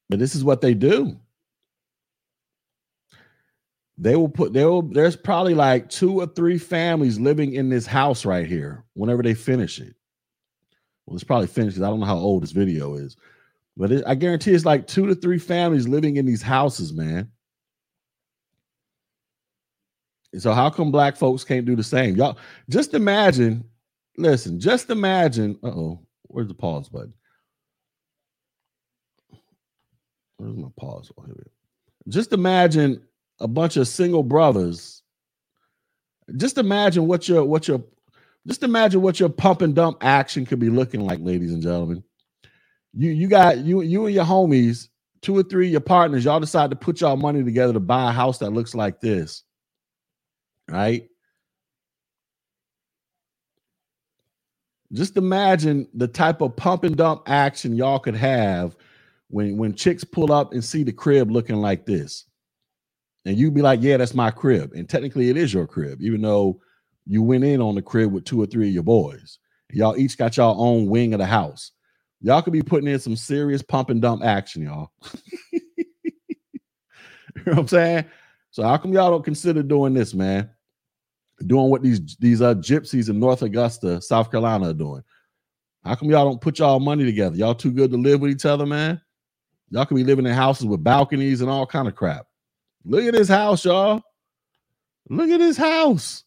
[0.09, 1.17] But this is what they do.
[3.97, 7.87] They will put there will there's probably like two or three families living in this
[7.87, 9.96] house right here whenever they finish it.
[11.07, 13.15] Well, it's probably finished I don't know how old this video is,
[13.77, 17.31] but it, I guarantee it's like two to three families living in these houses, man.
[20.37, 22.17] So how come black folks can't do the same?
[22.17, 22.37] Y'all
[22.69, 23.63] just imagine,
[24.17, 25.57] listen, just imagine.
[25.63, 27.13] Uh oh, where's the pause button?
[30.35, 31.09] Where's my pause?
[31.17, 31.49] Oh, here we go.
[32.09, 33.01] just imagine
[33.39, 35.03] a bunch of single brothers.
[36.35, 37.81] Just imagine what your what your
[38.47, 42.03] just imagine what your pump and dump action could be looking like, ladies and gentlemen.
[42.93, 44.87] You you got you you and your homies,
[45.21, 48.13] two or three your partners, y'all decide to put y'all money together to buy a
[48.13, 49.43] house that looks like this.
[50.69, 51.09] Right?
[54.93, 58.75] Just imagine the type of pump and dump action y'all could have
[59.29, 62.25] when when chicks pull up and see the crib looking like this
[63.25, 66.21] and you'd be like yeah that's my crib and technically it is your crib even
[66.21, 66.59] though
[67.07, 69.39] you went in on the crib with two or three of your boys.
[69.71, 71.71] Y'all each got y'all own wing of the house.
[72.21, 74.91] Y'all could be putting in some serious pump and dump action y'all.
[77.45, 78.05] You know what i'm saying?
[78.51, 80.49] So how come y'all don't consider doing this man?
[81.45, 85.03] Doing what these these uh gypsies in north augusta south carolina are doing.
[85.85, 87.37] How come y'all don't put y'all money together?
[87.37, 88.99] Y'all too good to live with each other man?
[89.69, 92.25] Y'all could be living in houses with balconies and all kind of crap.
[92.83, 94.01] Look at this house, y'all.
[95.09, 96.23] Look at this house.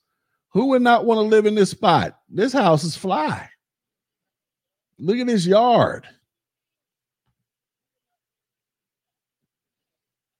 [0.52, 2.18] Who would not want to live in this spot?
[2.28, 3.48] This house is fly.
[4.98, 6.06] Look at this yard.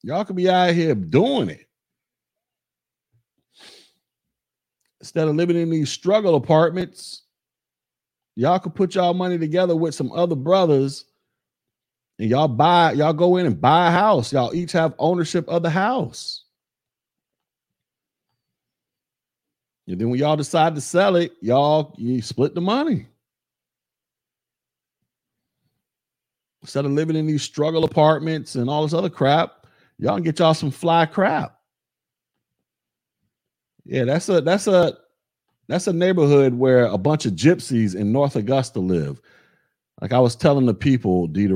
[0.02, 1.66] Y'all could be out here doing it.
[5.00, 7.22] Instead of living in these struggle apartments,
[8.36, 11.06] y'all could put y'all money together with some other brothers
[12.18, 14.32] and y'all buy, y'all go in and buy a house.
[14.32, 16.39] Y'all each have ownership of the house.
[19.90, 23.06] And then when y'all decide to sell it, y'all you split the money.
[26.62, 29.66] Instead of living in these struggle apartments and all this other crap,
[29.98, 31.58] y'all can get y'all some fly crap.
[33.84, 34.96] Yeah, that's a that's a
[35.66, 39.20] that's a neighborhood where a bunch of gypsies in North Augusta live.
[40.00, 41.48] Like I was telling the people, D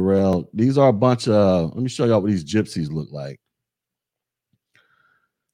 [0.53, 3.39] these are a bunch of let me show y'all what these gypsies look like.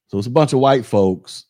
[0.07, 1.45] So it's a bunch of white folks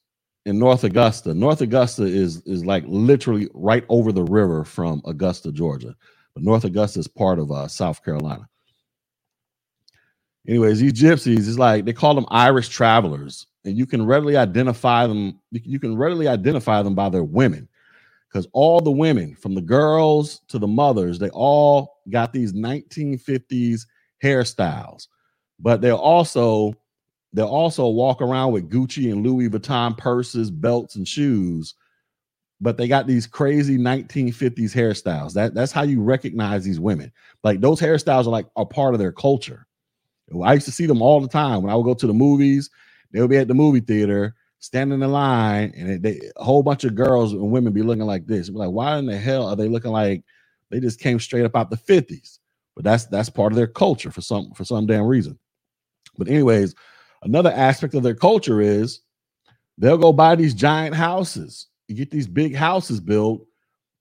[0.47, 1.35] in North Augusta.
[1.35, 5.95] North Augusta is is like literally right over the river from Augusta, Georgia.
[6.35, 8.49] But North Augusta is part of uh, South Carolina.
[10.49, 15.07] Anyways, these gypsies is like they call them Irish travelers, and you can readily identify
[15.07, 15.39] them.
[15.51, 17.69] You can readily identify them by their women
[18.29, 23.87] because all the women, from the girls to the mothers, they all got these 1950s
[24.23, 25.09] hairstyles,
[25.59, 26.75] but they're also
[27.33, 31.75] they'll also walk around with Gucci and Louis Vuitton purses, belts, and shoes.
[32.61, 35.35] But they got these crazy 1950s hairstyles.
[35.35, 37.13] That that's how you recognize these women.
[37.45, 39.67] Like those hairstyles are like a part of their culture.
[40.45, 42.71] I used to see them all the time when I would go to the movies.
[43.13, 46.85] They would be at the movie theater standing in line, and they, a whole bunch
[46.85, 48.51] of girls and women be looking like this.
[48.51, 50.25] Be like, why in the hell are they looking like
[50.71, 52.41] they just came straight up out the fifties?
[52.75, 55.39] But that's that's part of their culture for some for some damn reason.
[56.19, 56.75] But anyways,
[57.23, 59.01] another aspect of their culture is
[59.79, 61.67] they'll go buy these giant houses.
[61.89, 63.47] You get these big houses built,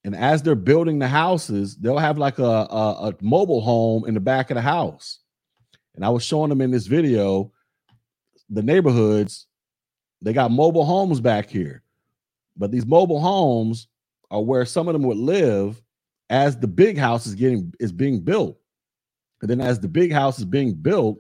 [0.03, 4.13] and as they're building the houses, they'll have like a, a, a mobile home in
[4.13, 5.19] the back of the house.
[5.95, 7.51] And I was showing them in this video
[8.49, 9.47] the neighborhoods
[10.21, 11.83] they got mobile homes back here.
[12.57, 13.87] But these mobile homes
[14.31, 15.81] are where some of them would live
[16.29, 18.59] as the big house is getting is being built.
[19.41, 21.19] And then as the big house is being built,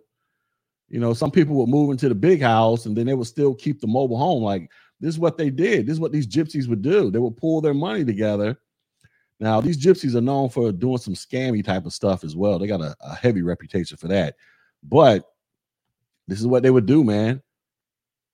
[0.89, 3.53] you know, some people would move into the big house and then they would still
[3.53, 4.43] keep the mobile home.
[4.43, 4.69] Like
[4.99, 5.85] this is what they did.
[5.85, 7.11] This is what these gypsies would do.
[7.11, 8.57] They would pull their money together.
[9.39, 12.59] Now, these gypsies are known for doing some scammy type of stuff as well.
[12.59, 14.35] They got a, a heavy reputation for that.
[14.83, 15.23] But
[16.27, 17.41] this is what they would do, man.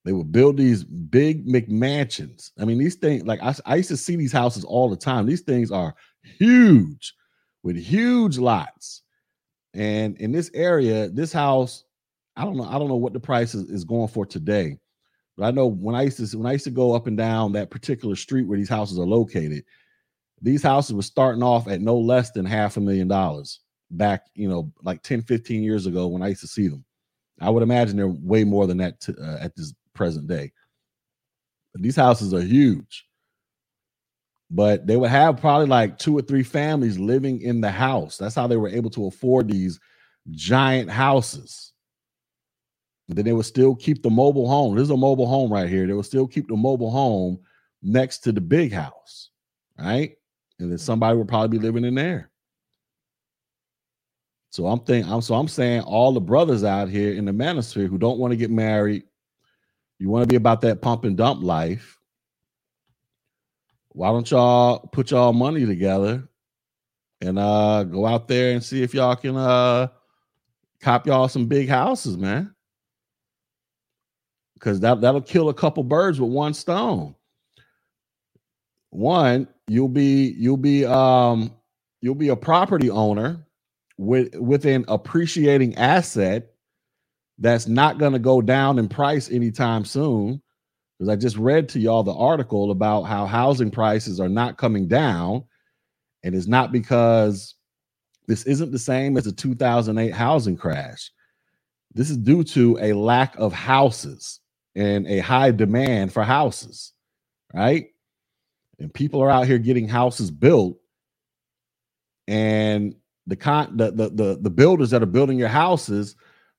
[0.04, 2.52] They would build these big McMansions.
[2.60, 5.26] I mean, these things, like I, I used to see these houses all the time.
[5.26, 7.14] These things are huge
[7.64, 9.02] with huge lots.
[9.74, 11.84] And in this area, this house,
[12.36, 14.78] I don't know, I don't know what the price is, is going for today.
[15.38, 17.54] But I know when I used to when I used to go up and down
[17.54, 19.64] that particular street where these houses are located,
[20.42, 23.60] these houses were starting off at no less than half a million dollars
[23.92, 26.84] back, you know, like 10, 15 years ago when I used to see them.
[27.42, 30.52] I would imagine they're way more than that to, uh, at this present day.
[31.74, 33.06] But these houses are huge.
[34.50, 38.18] But they would have probably like two or three families living in the house.
[38.18, 39.80] That's how they were able to afford these
[40.32, 41.74] giant houses.
[43.08, 44.76] Then they would still keep the mobile home.
[44.76, 45.86] There's a mobile home right here.
[45.86, 47.40] They would still keep the mobile home
[47.84, 49.30] next to the big house,
[49.78, 50.16] right?
[50.60, 52.32] And then somebody would probably be living in there.
[54.50, 57.90] So I'm thinking, I'm so I'm saying all the brothers out here in the manosphere
[57.90, 59.04] who don't want to get married,
[60.00, 62.00] you want to be about that pump and dump life.
[63.90, 66.28] Why don't y'all put y'all money together
[67.22, 69.90] and uh go out there and see if y'all can uh
[70.80, 72.55] cop y'all some big houses, man.
[74.56, 77.16] Because that, that'll kill a couple birds with one stone.
[78.90, 81.52] One, you'll be you'll be um
[82.02, 83.46] you'll be a property owner
[83.98, 86.54] with with an appreciating asset
[87.38, 90.42] that's not going to go down in price anytime soon.
[90.98, 94.88] Because I just read to y'all the article about how housing prices are not coming
[94.88, 95.44] down.
[96.24, 97.56] And it's not because
[98.28, 101.12] this isn't the same as the 2008 housing crash.
[101.94, 104.40] This is due to a lack of houses
[104.76, 106.94] and a high demand for houses,
[107.54, 107.88] right?
[108.80, 110.78] And people are out here getting houses built.
[112.28, 112.96] And
[113.28, 116.16] the con the, the the the builders that are building your houses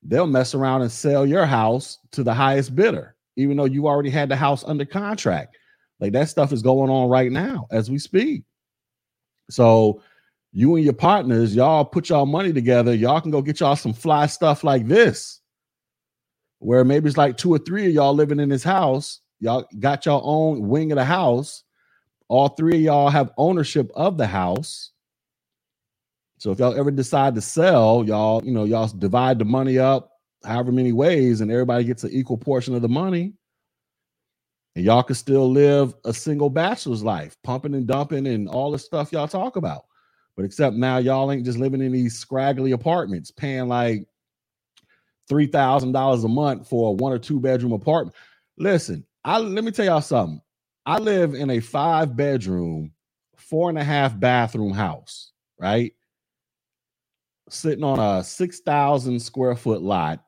[0.09, 4.11] they'll mess around and sell your house to the highest bidder, even though you already
[4.11, 5.57] had the house under contract.
[6.01, 8.45] Like that stuff is going on right now as we speak.
[9.51, 10.03] So
[10.53, 12.95] you and your partners, y'all put y'all money together.
[12.95, 15.41] Y'all can go get y'all some fly stuff like this,
[16.59, 19.21] where maybe it's like two or three of y'all living in this house.
[19.41, 21.65] Y'all got your own wing of the house.
[22.29, 24.93] All three of y'all have ownership of the house
[26.39, 30.13] so if y'all ever decide to sell, y'all, you know, y'all divide the money up
[30.45, 33.33] however many ways, and everybody gets an equal portion of the money.
[34.77, 38.79] And y'all can still live a single bachelor's life, pumping and dumping and all the
[38.79, 39.87] stuff y'all talk about.
[40.37, 44.07] But except now y'all ain't just living in these scraggly apartments, paying like
[45.29, 48.17] three thousand dollars a month for a one or two bedroom apartment.
[48.59, 50.41] Listen, I let me tell y'all something.
[50.87, 52.93] I live in a five bedroom,
[53.37, 55.93] four and a half bathroom house, right?
[57.49, 60.25] sitting on a 6,000 square foot lot.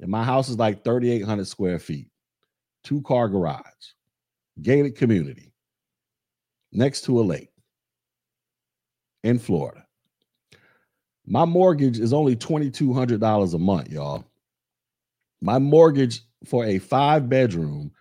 [0.00, 2.08] And my house is like 3,800 square feet,
[2.82, 3.62] two car garage,
[4.60, 5.52] gated community
[6.72, 7.50] next to a lake
[9.22, 9.83] in Florida.
[11.26, 14.24] My mortgage is only $2,200 a month, y'all.
[15.42, 17.92] My mortgage for a five bedroom,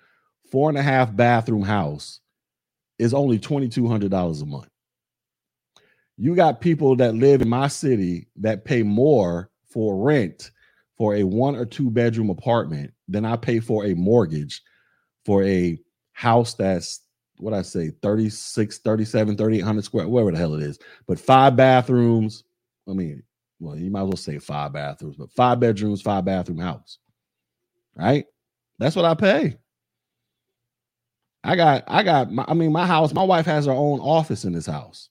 [0.51, 2.21] four and a half bathroom house
[2.99, 4.65] is only $2,200 a month
[6.17, 10.51] you got people that live in my city that pay more for rent
[10.97, 14.61] for a one or two bedroom apartment than I pay for a mortgage
[15.25, 15.79] for a
[16.13, 17.01] house that's
[17.37, 22.43] what I say 36, 37, 3800 square, whatever the hell it is, but five bathrooms.
[22.87, 23.23] I mean,
[23.59, 26.97] well, you might as well say five bathrooms, but five bedrooms, five bathroom house.
[27.95, 28.25] Right?
[28.79, 29.57] That's what I pay.
[31.43, 34.45] I got, I got, my, I mean, my house, my wife has her own office
[34.45, 35.09] in this house.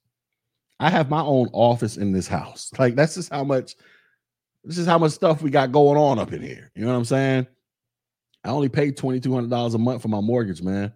[0.80, 2.72] I have my own office in this house.
[2.78, 3.76] Like that's just how much
[4.64, 6.70] this is how much stuff we got going on up in here.
[6.74, 7.46] You know what I'm saying?
[8.44, 10.92] I only pay $2200 a month for my mortgage, man.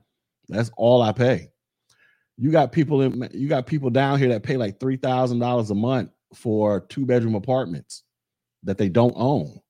[0.48, 1.50] That's all I pay.
[2.36, 6.10] You got people in you got people down here that pay like $3,000 a month
[6.34, 8.02] for two bedroom apartments
[8.64, 9.60] that they don't own.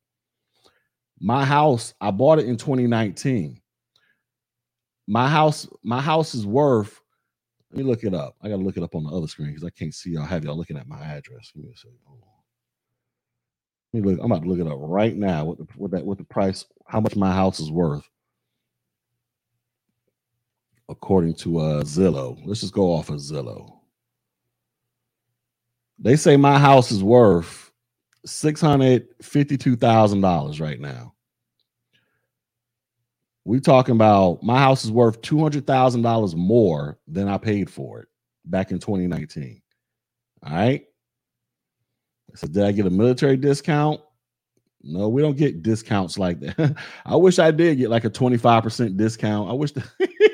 [1.19, 3.61] My house, I bought it in 2019.
[5.07, 7.01] My house, my house is worth
[7.73, 8.37] let me look it up.
[8.43, 10.45] I gotta look it up on the other screen because I can't see y'all have
[10.45, 11.53] y'all looking at my address.
[11.55, 11.69] Me.
[13.93, 14.21] Let me look.
[14.21, 15.45] I'm about to look it up right now.
[15.45, 16.65] What the what that what the price?
[16.87, 18.09] How much my house is worth?
[20.89, 22.41] according to uh Zillow.
[22.45, 23.76] Let's just go off of Zillow.
[25.99, 27.71] They say my house is worth
[28.25, 31.15] six hundred fifty-two thousand dollars right now.
[33.45, 37.71] We're talking about my house is worth two hundred thousand dollars more than I paid
[37.71, 38.09] for it
[38.45, 39.63] back in 2019.
[40.45, 40.85] All right.
[42.35, 44.01] So did I get a military discount?
[44.83, 46.77] No, we don't get discounts like that.
[47.07, 49.51] I wish I did get like a 25% discount.
[49.51, 49.83] I wish the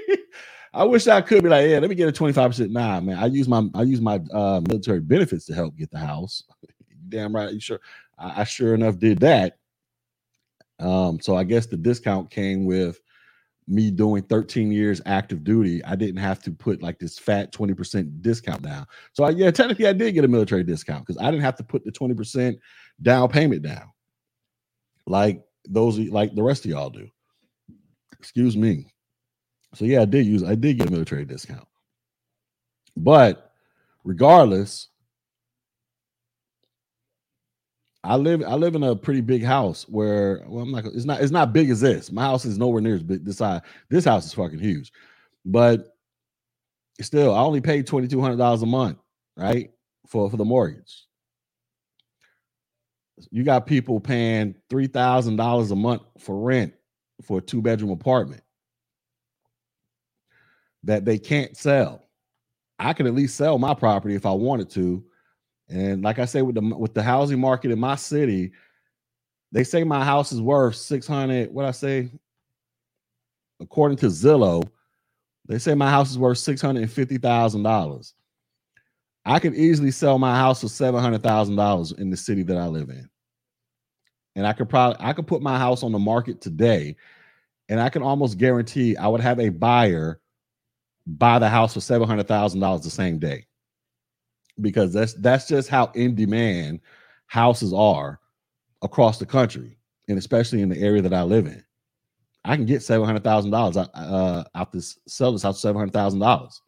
[0.75, 2.71] I wish I could be like, yeah, let me get a 25%.
[2.71, 3.19] Nah, man.
[3.19, 6.45] I use my I use my uh, military benefits to help get the house.
[7.09, 7.53] Damn right.
[7.53, 7.81] You sure
[8.19, 9.59] I, I sure enough did that.
[10.81, 13.01] Um, so I guess the discount came with
[13.69, 15.85] me doing 13 years active duty.
[15.85, 18.87] I didn't have to put like this fat 20% discount down.
[19.13, 21.65] So I, yeah, technically I did get a military discount because I didn't have to
[21.65, 22.59] put the 20%
[23.03, 23.85] down payment down
[25.07, 27.09] like those like the rest of y'all do.
[28.19, 28.87] Excuse me.
[29.75, 31.67] So yeah, I did use I did get a military discount.
[32.97, 33.53] But
[34.05, 34.89] regardless,
[38.05, 41.21] I live I live in a pretty big house where well I'm not it's not
[41.23, 42.13] it's not big as this.
[42.13, 43.63] My house is nowhere near as big this size.
[43.89, 44.93] This house is fucking huge.
[45.45, 45.89] But
[47.01, 48.99] still I only paid twenty two hundred dollars a month,
[49.37, 49.71] right?
[50.07, 51.05] For for the mortgage.
[53.31, 56.75] You got people paying three thousand dollars a month for rent
[57.23, 58.43] for a two bedroom apartment
[60.85, 62.09] that they can't sell.
[62.79, 65.05] I could at least sell my property if I wanted to.
[65.69, 68.53] And like I say, with the with the housing market in my city,
[69.53, 71.53] they say my house is worth 600.
[71.53, 72.11] What I say?
[73.61, 74.69] According to Zillow,
[75.47, 78.13] they say my house is worth $650,000.
[79.25, 83.09] I could easily sell my house for $700,000 in the city that I live in.
[84.35, 86.97] And I could probably I could put my house on the market today
[87.69, 90.21] and I can almost guarantee I would have a buyer
[91.07, 93.47] buy the house for seven hundred thousand dollars the same day,
[94.61, 96.81] because that's that's just how in demand
[97.27, 98.21] houses are
[98.83, 99.79] across the country,
[100.09, 101.65] and especially in the area that I live in.
[102.45, 105.93] I can get seven hundred thousand dollars uh, out this sell this house seven hundred
[105.93, 106.61] thousand dollars,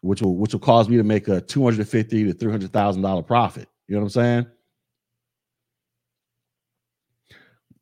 [0.00, 2.72] which will which will cause me to make a two hundred fifty to three hundred
[2.72, 3.68] thousand dollar profit.
[3.86, 4.46] You know what I'm saying?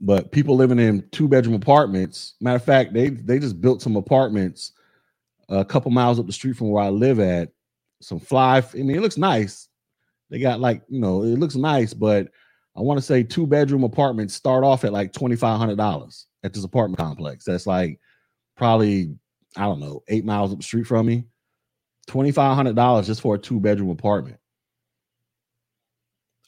[0.01, 3.97] But people living in two bedroom apartments, matter of fact, they they just built some
[3.97, 4.73] apartments
[5.49, 7.51] a couple miles up the street from where I live at.
[8.01, 9.69] Some fly, I mean, it looks nice.
[10.31, 12.29] They got like, you know, it looks nice, but
[12.77, 16.27] I want to say two bedroom apartments start off at like twenty five hundred dollars
[16.43, 17.45] at this apartment complex.
[17.45, 18.01] That's like
[18.57, 19.15] probably
[19.57, 21.25] I don't know eight miles up the street from me.
[22.07, 24.39] Twenty five hundred dollars just for a two bedroom apartment.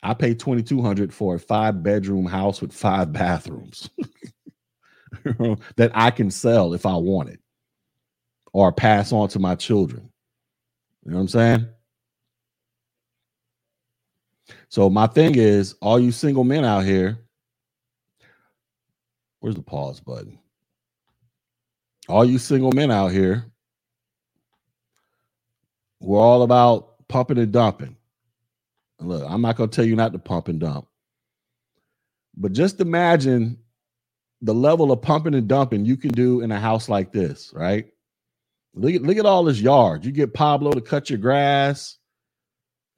[0.03, 3.91] I pay twenty two hundred for a five bedroom house with five bathrooms
[5.77, 7.41] that I can sell if I want it
[8.53, 10.11] or pass on to my children.
[11.05, 11.69] You know what I'm saying?
[14.69, 17.19] So my thing is, all you single men out here,
[19.41, 20.39] where's the pause button?
[22.09, 23.45] All you single men out here,
[26.01, 27.96] we're all about pumping and dumping.
[29.01, 30.87] Look, I'm not going to tell you not to pump and dump.
[32.37, 33.59] But just imagine
[34.43, 37.87] the level of pumping and dumping you can do in a house like this, right?
[38.75, 40.05] Look at look at all this yard.
[40.05, 41.97] You get Pablo to cut your grass.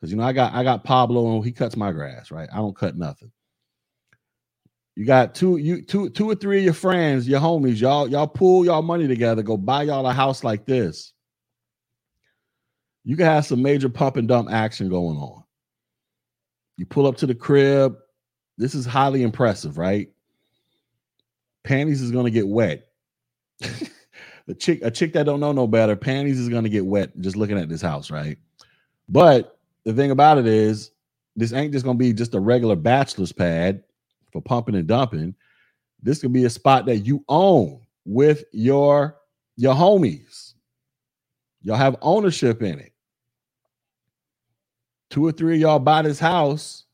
[0.01, 2.49] Because you know, I got I got Pablo and he cuts my grass, right?
[2.53, 3.31] I don't cut nothing.
[4.97, 8.27] You got two, you two, two or three of your friends, your homies, y'all, y'all
[8.27, 11.13] pull y'all money together, go buy y'all a house like this.
[13.05, 15.45] You can have some major pump and dump action going on.
[16.79, 17.99] You pull up to the crib.
[18.57, 20.09] This is highly impressive, right?
[21.65, 22.87] Panties is gonna get wet.
[24.49, 27.37] a chick, a chick that don't know no better, panties is gonna get wet just
[27.37, 28.39] looking at this house, right?
[29.09, 30.93] But the thing about it is,
[31.35, 33.83] this ain't just gonna be just a regular bachelor's pad
[34.33, 35.35] for pumping and dumping.
[36.01, 39.17] This could be a spot that you own with your
[39.57, 40.55] your homies.
[41.63, 42.93] Y'all have ownership in it
[45.11, 46.85] two or three of y'all buy this house.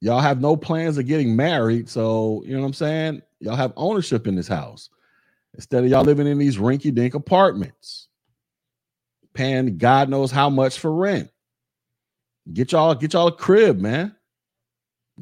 [0.00, 1.88] Y'all have no plans of getting married.
[1.88, 3.22] So, you know what I'm saying?
[3.40, 4.90] Y'all have ownership in this house
[5.54, 8.08] instead of y'all living in these rinky dink apartments,
[9.34, 11.30] paying God knows how much for rent.
[12.52, 14.14] Get y'all, get y'all a crib, man.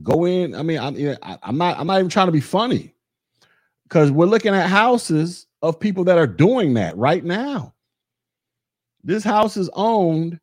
[0.03, 0.55] Go in.
[0.55, 0.97] I mean, I'm,
[1.43, 2.95] I'm not, I'm not even trying to be funny
[3.85, 7.75] because we're looking at houses of people that are doing that right now.
[9.05, 10.41] This house is owned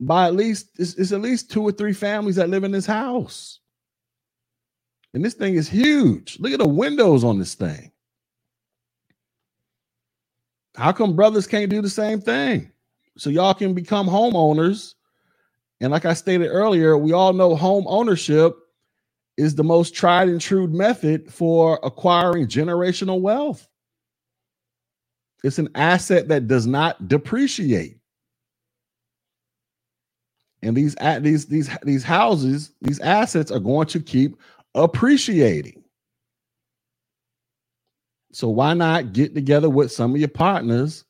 [0.00, 2.86] by at least it's, it's at least two or three families that live in this
[2.86, 3.60] house.
[5.14, 6.38] And this thing is huge.
[6.40, 7.90] Look at the windows on this thing.
[10.76, 12.70] How come brothers can't do the same thing?
[13.16, 14.94] So y'all can become homeowners.
[15.80, 18.56] And like I stated earlier, we all know home ownership
[19.36, 23.66] is the most tried and true method for acquiring generational wealth.
[25.44, 27.98] It's an asset that does not depreciate.
[30.66, 34.36] And these these these these houses, these assets are going to keep
[34.74, 35.84] appreciating.
[38.32, 41.04] So why not get together with some of your partners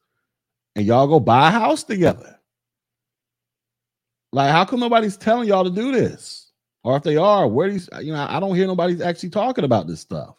[0.76, 2.38] and y'all go buy a house together?
[4.30, 6.52] Like, how come nobody's telling y'all to do this?
[6.84, 9.86] Or if they are, where these, you know, I don't hear nobody actually talking about
[9.86, 10.36] this stuff.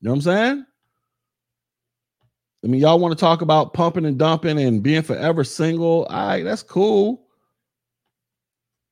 [0.00, 0.66] You know what I'm saying?
[2.64, 6.06] I mean, y'all want to talk about pumping and dumping and being forever single.
[6.06, 7.25] All right, that's cool.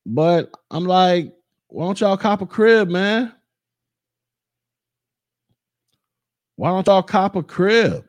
[0.07, 1.33] But I'm like,
[1.69, 3.33] why don't y'all cop a crib, man?
[6.57, 8.05] Why don't y'all cop a crib?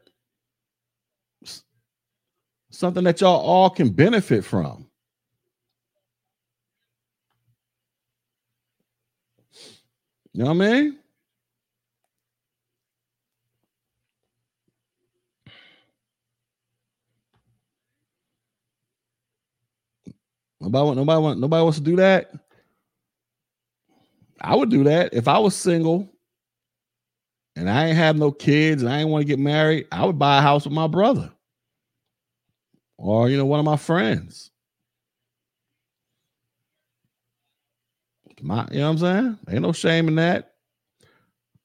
[2.70, 4.88] Something that y'all all can benefit from.
[10.34, 11.00] You know what I mean?
[20.66, 22.32] Nobody, nobody, want, nobody wants to do that.
[24.42, 26.12] I would do that if I was single
[27.56, 29.88] and I ain't have no kids and I ain't want to get married.
[29.92, 31.32] I would buy a house with my brother
[32.98, 34.52] or you know one of my friends.
[38.42, 39.40] My, you know what I'm saying?
[39.50, 40.54] Ain't no shame in that.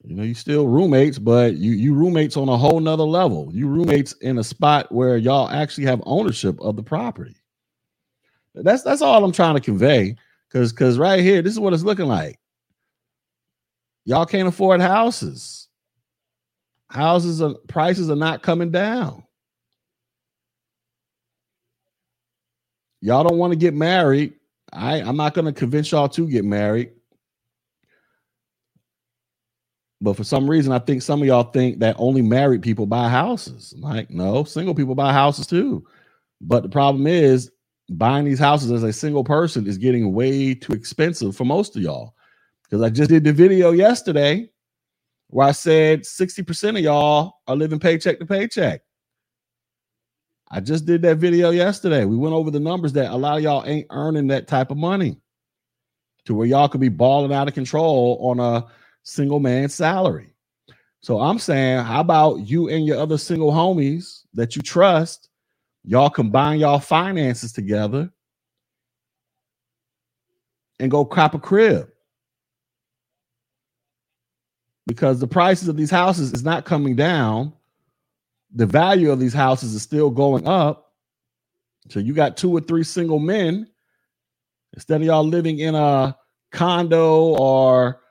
[0.03, 3.49] You know, you still roommates, but you you roommates on a whole nother level.
[3.53, 7.35] You roommates in a spot where y'all actually have ownership of the property.
[8.55, 10.15] That's that's all I'm trying to convey.
[10.51, 12.39] Cause cause right here, this is what it's looking like.
[14.05, 15.67] Y'all can't afford houses.
[16.89, 19.23] Houses and prices are not coming down.
[23.01, 24.33] Y'all don't want to get married.
[24.73, 26.91] I I'm not to convince y'all to get married.
[30.01, 33.07] But for some reason, I think some of y'all think that only married people buy
[33.07, 33.73] houses.
[33.77, 35.85] Like, no, single people buy houses too.
[36.41, 37.51] But the problem is,
[37.97, 41.81] buying these houses as a single person is getting way too expensive for most of
[41.81, 42.15] y'all.
[42.63, 44.49] Because I just did the video yesterday
[45.27, 48.81] where I said 60% of y'all are living paycheck to paycheck.
[50.49, 52.05] I just did that video yesterday.
[52.05, 54.77] We went over the numbers that a lot of y'all ain't earning that type of
[54.77, 55.17] money
[56.25, 58.65] to where y'all could be balling out of control on a
[59.03, 60.33] single man salary.
[61.01, 65.29] So I'm saying, how about you and your other single homies that you trust?
[65.83, 68.11] Y'all combine y'all finances together
[70.79, 71.89] and go crop a crib.
[74.87, 77.53] Because the prices of these houses is not coming down
[78.53, 80.93] the value of these houses is still going up.
[81.89, 83.67] So you got two or three single men
[84.73, 86.15] instead of y'all living in a
[86.51, 88.01] condo or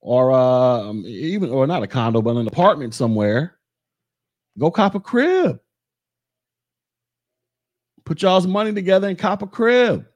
[0.00, 3.58] or uh, even or not a condo but an apartment somewhere.
[4.58, 5.60] Go cop a crib.
[8.04, 10.06] Put y'all's money together and cop a crib.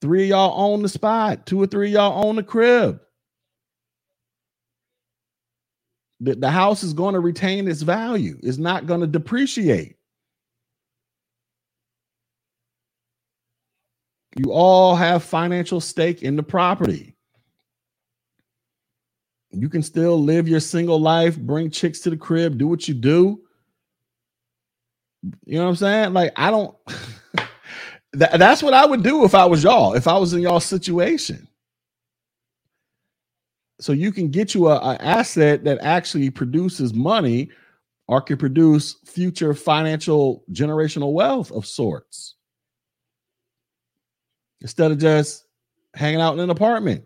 [0.00, 1.46] Three of y'all own the spot.
[1.46, 3.00] Two or three of y'all own the crib.
[6.20, 9.96] the, the house is going to retain its value, it's not going to depreciate.
[14.36, 17.16] You all have financial stake in the property.
[19.50, 22.94] You can still live your single life, bring chicks to the crib, do what you
[22.94, 23.40] do.
[25.44, 26.12] You know what I'm saying?
[26.12, 26.76] Like, I don't,
[28.12, 30.60] that, that's what I would do if I was y'all, if I was in y'all
[30.60, 31.46] situation.
[33.80, 37.50] So you can get you a, asset that actually produces money
[38.08, 42.34] or can produce future financial generational wealth of sorts.
[44.60, 45.46] Instead of just
[45.94, 47.04] hanging out in an apartment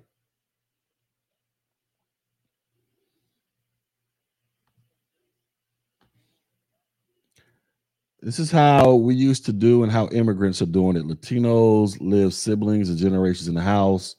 [8.24, 11.04] This is how we used to do and how immigrants are doing it.
[11.04, 14.16] Latinos live siblings and generations in the house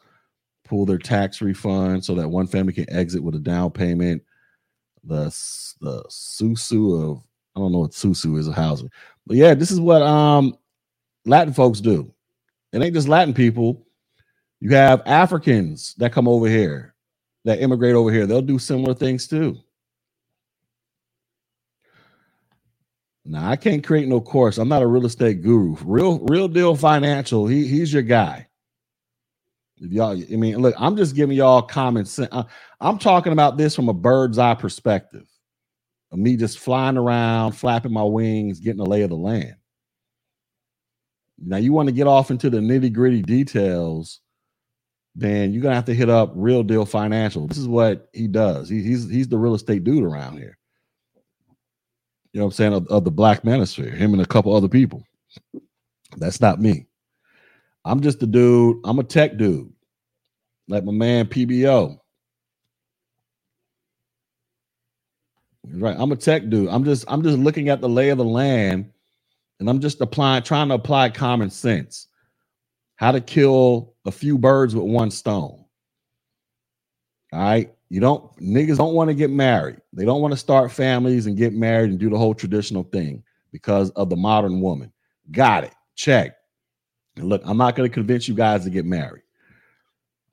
[0.64, 4.22] pull their tax refund so that one family can exit with a down payment.
[5.06, 5.26] The
[5.82, 7.24] the susu of
[7.56, 8.92] I don't know what susu is a housing,
[9.26, 10.56] but yeah, this is what um
[11.26, 12.14] Latin folks do.
[12.74, 13.88] It ain't just Latin people.
[14.60, 16.94] You have Africans that come over here,
[17.46, 18.28] that immigrate over here.
[18.28, 19.58] They'll do similar things too.
[23.26, 24.58] Now I can't create no course.
[24.58, 25.76] I'm not a real estate guru.
[25.84, 27.48] Real, real deal financial.
[27.48, 28.48] He he's your guy.
[29.78, 32.30] If y'all, I mean, look, I'm just giving y'all common sense.
[32.32, 32.44] Uh,
[32.80, 35.28] I'm talking about this from a bird's eye perspective
[36.12, 39.56] of me just flying around, flapping my wings, getting a lay of the land.
[41.38, 44.22] Now, you want to get off into the nitty gritty details,
[45.16, 47.48] then you're gonna have to hit up Real Deal Financial.
[47.48, 48.70] This is what he does.
[48.70, 50.58] He, he's he's the real estate dude around here.
[52.36, 52.74] You know what I'm saying?
[52.74, 55.06] Of, of the black manosphere, him and a couple other people.
[56.18, 56.86] That's not me.
[57.86, 58.82] I'm just a dude.
[58.84, 59.72] I'm a tech dude,
[60.68, 61.98] like my man PBO.
[65.66, 65.96] Right.
[65.98, 66.68] I'm a tech dude.
[66.68, 68.92] I'm just I'm just looking at the lay of the land
[69.62, 72.10] and I'm just applying trying to apply common sense.
[72.98, 75.64] How to kill a few birds with one stone.
[77.32, 77.74] All right.
[77.90, 79.78] You don't niggas don't want to get married.
[79.94, 83.24] They don't want to start families and get married and do the whole traditional thing
[83.52, 84.92] because of the modern woman.
[85.32, 85.74] Got it.
[85.96, 86.36] Check.
[87.16, 89.24] And look, I'm not going to convince you guys to get married.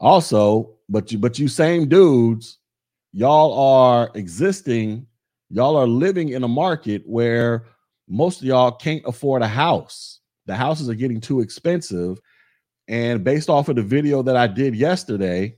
[0.00, 2.59] Also, but you but you same dudes,
[3.12, 5.07] y'all are existing,
[5.50, 7.66] y'all are living in a market where
[8.09, 10.20] most of y'all can't afford a house.
[10.46, 12.18] The houses are getting too expensive.
[12.88, 15.57] And based off of the video that I did yesterday,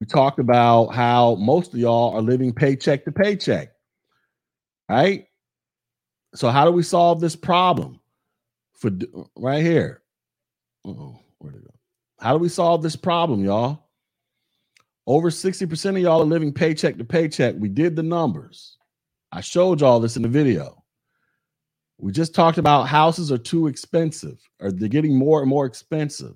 [0.00, 3.70] we talked about how most of y'all are living paycheck to paycheck.
[4.88, 5.26] Right?
[6.34, 8.00] So how do we solve this problem?
[8.74, 8.90] For
[9.36, 10.02] right here.
[10.84, 11.74] oh where'd go?
[12.20, 13.84] How do we solve this problem, y'all?
[15.06, 17.54] Over 60% of y'all are living paycheck to paycheck.
[17.58, 18.78] We did the numbers.
[19.32, 20.82] I showed y'all this in the video.
[21.98, 26.34] We just talked about houses are too expensive, or they're getting more and more expensive.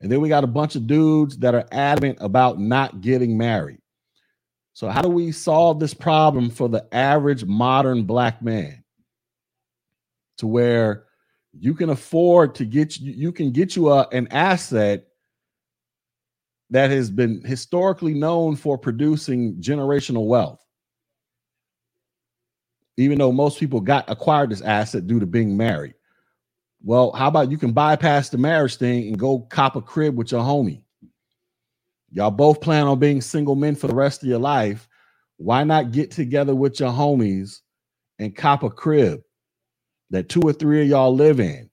[0.00, 3.80] And then we got a bunch of dudes that are adamant about not getting married.
[4.74, 8.84] So, how do we solve this problem for the average modern black man?
[10.38, 11.06] To where
[11.52, 15.08] you can afford to get you, can get you a, an asset
[16.70, 20.64] that has been historically known for producing generational wealth.
[22.96, 25.94] Even though most people got acquired this asset due to being married.
[26.82, 30.30] Well, how about you can bypass the marriage thing and go cop a crib with
[30.30, 30.82] your homie?
[32.10, 34.88] Y'all both plan on being single men for the rest of your life.
[35.36, 37.60] Why not get together with your homies
[38.18, 39.20] and cop a crib
[40.10, 41.68] that two or three of y'all live in?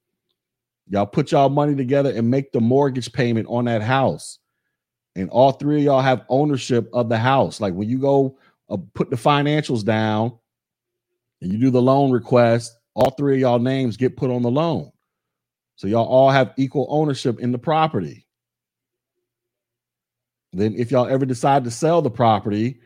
[0.87, 4.39] Y'all put y'all money together and make the mortgage payment on that house.
[5.15, 7.61] And all three of y'all have ownership of the house.
[7.61, 8.37] Like when you go
[8.69, 10.37] uh, put the financials down
[11.41, 14.51] and you do the loan request, all three of y'all names get put on the
[14.51, 14.91] loan.
[15.75, 18.25] So y'all all have equal ownership in the property.
[20.53, 22.79] Then if y'all ever decide to sell the property,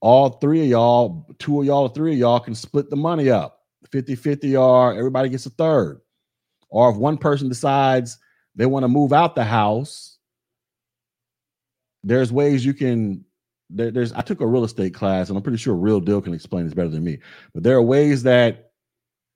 [0.00, 3.60] all three of y'all, two of y'all three of y'all can split the money up.
[3.90, 6.00] 50-50 or everybody gets a third.
[6.68, 8.18] Or if one person decides
[8.54, 10.18] they want to move out the house,
[12.02, 13.24] there's ways you can
[13.70, 16.34] there, there's I took a real estate class and I'm pretty sure Real Deal can
[16.34, 17.18] explain this better than me.
[17.54, 18.65] But there are ways that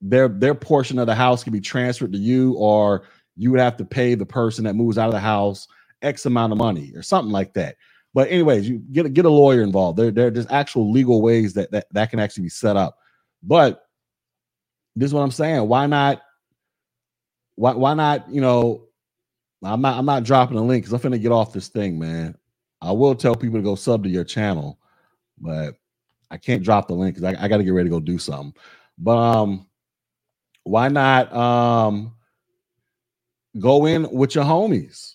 [0.01, 3.05] their their portion of the house can be transferred to you, or
[3.37, 5.69] you would have to pay the person that moves out of the house
[6.03, 7.77] X amount of money or something like that.
[8.13, 9.99] But anyways, you get a, get a lawyer involved.
[9.99, 12.99] There, there are just actual legal ways that, that that can actually be set up.
[13.43, 13.85] But
[14.97, 15.69] this is what I'm saying.
[15.69, 16.23] Why not?
[17.55, 18.29] Why why not?
[18.31, 18.87] You know,
[19.63, 22.37] I'm not I'm not dropping a link because I'm gonna get off this thing, man.
[22.83, 24.79] I will tell people to go sub to your channel,
[25.39, 25.75] but
[26.31, 28.19] I can't drop the link because I, I got to get ready to go do
[28.19, 28.55] something.
[28.99, 29.67] But um,
[30.65, 32.15] why not um
[33.59, 35.15] go in with your homies?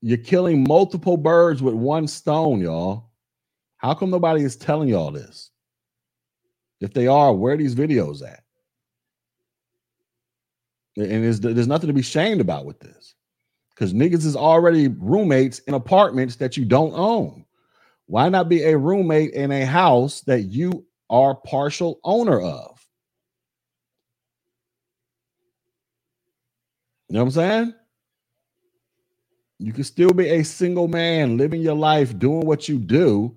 [0.00, 3.10] You're killing multiple birds with one stone, y'all.
[3.78, 5.50] How come nobody is telling y'all this?
[6.80, 8.42] If they are, where are these videos at?
[10.96, 13.14] And there's, there's nothing to be shamed about with this
[13.70, 17.44] because niggas is already roommates in apartments that you don't own.
[18.06, 22.71] Why not be a roommate in a house that you are partial owner of?
[27.12, 27.74] You know what I'm saying?
[29.58, 33.36] You can still be a single man living your life, doing what you do,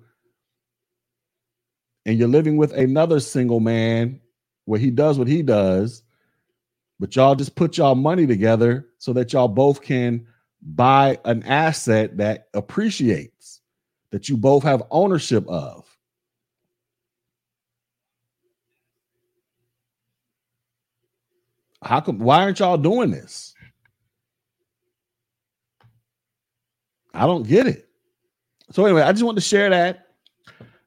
[2.06, 4.22] and you're living with another single man
[4.64, 6.04] where he does what he does,
[6.98, 10.26] but y'all just put y'all money together so that y'all both can
[10.62, 13.60] buy an asset that appreciates,
[14.10, 15.86] that you both have ownership of.
[21.82, 23.55] How come why aren't y'all doing this?
[27.16, 27.88] I don't get it.
[28.72, 30.06] So anyway, I just want to share that.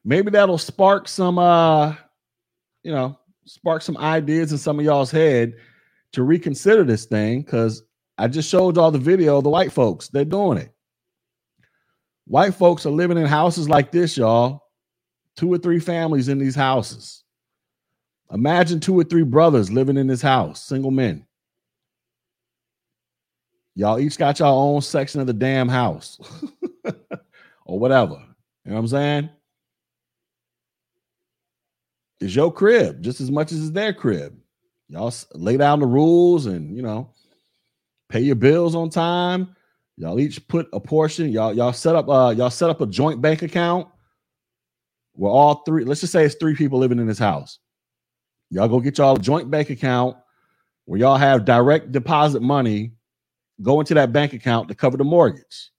[0.04, 1.94] Maybe that'll spark some uh
[2.84, 5.54] you know, spark some ideas in some of y'all's head
[6.12, 7.82] to reconsider this thing cuz
[8.18, 10.08] I just showed y'all the video of the white folks.
[10.08, 10.74] They're doing it.
[12.26, 14.62] White folks are living in houses like this, y'all.
[15.36, 17.24] two or three families in these houses.
[18.32, 21.26] Imagine two or three brothers living in this house, single men.
[23.80, 26.20] Y'all each got your own section of the damn house
[27.64, 28.16] or whatever.
[28.66, 29.30] You know what I'm saying?
[32.20, 34.38] It's your crib just as much as it's their crib.
[34.90, 37.08] Y'all lay down the rules and, you know,
[38.10, 39.56] pay your bills on time.
[39.96, 41.32] Y'all each put a portion.
[41.32, 43.88] Y'all y'all set up uh y'all set up a joint bank account
[45.14, 47.58] where all three, let's just say it's three people living in this house.
[48.50, 50.18] Y'all go get y'all a joint bank account
[50.84, 52.92] where y'all have direct deposit money
[53.62, 55.70] go into that bank account to cover the mortgage.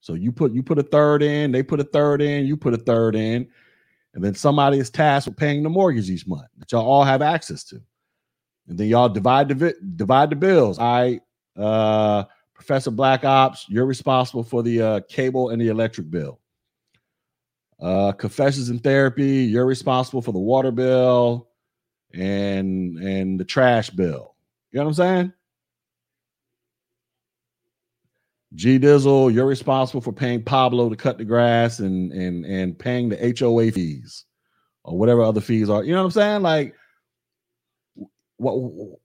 [0.00, 2.74] So you put you put a third in, they put a third in, you put
[2.74, 3.48] a third in,
[4.14, 7.22] and then somebody is tasked with paying the mortgage each month that y'all all have
[7.22, 7.80] access to.
[8.68, 10.78] And then y'all divide the divide the bills.
[10.78, 11.20] I
[11.56, 16.40] uh Professor Black Ops, you're responsible for the uh, cable and the electric bill.
[17.78, 21.48] Uh, confessions and therapy, you're responsible for the water bill
[22.14, 24.34] and and the trash bill.
[24.72, 25.32] You know what I'm saying?
[28.54, 33.08] G Dizzle, you're responsible for paying Pablo to cut the grass and and and paying
[33.08, 34.24] the HOA fees
[34.84, 35.82] or whatever other fees are.
[35.82, 36.42] You know what I'm saying?
[36.42, 36.74] Like,
[38.36, 38.98] what?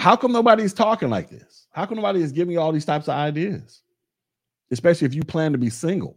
[0.00, 1.66] How come nobody's talking like this?
[1.72, 3.82] How come nobody is giving you all these types of ideas?
[4.70, 6.16] Especially if you plan to be single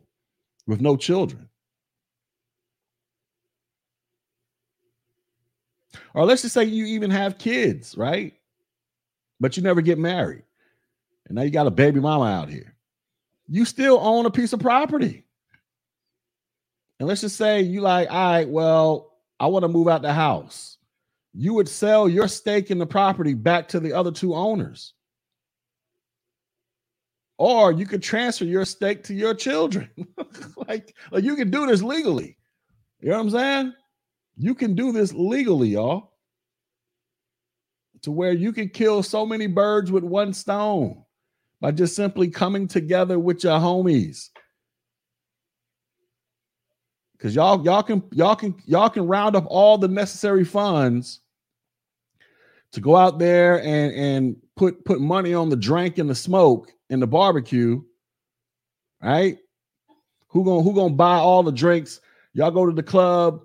[0.65, 1.49] with no children.
[6.13, 8.33] Or let's just say you even have kids, right?
[9.39, 10.43] But you never get married
[11.29, 12.75] and now you got a baby mama out here.
[13.47, 15.23] You still own a piece of property.
[16.99, 20.13] And let's just say you like, all right, well, I want to move out the
[20.13, 20.77] house.
[21.33, 24.93] You would sell your stake in the property back to the other two owners.
[27.37, 29.89] Or you could transfer your stake to your children.
[30.67, 32.37] like, like you can do this legally.
[32.99, 33.73] You know what I'm saying?
[34.35, 36.11] You can do this legally, y'all.
[38.01, 41.03] To where you can kill so many birds with one stone
[41.61, 44.29] by just simply coming together with your homies.
[47.19, 51.19] Cause y'all y'all can y'all can y'all can round up all the necessary funds
[52.71, 56.71] to go out there and and put put money on the drink and the smoke
[56.89, 57.81] and the barbecue,
[59.03, 59.37] right?
[60.29, 61.99] Who gonna who gonna buy all the drinks?
[62.33, 63.41] Y'all go to the club.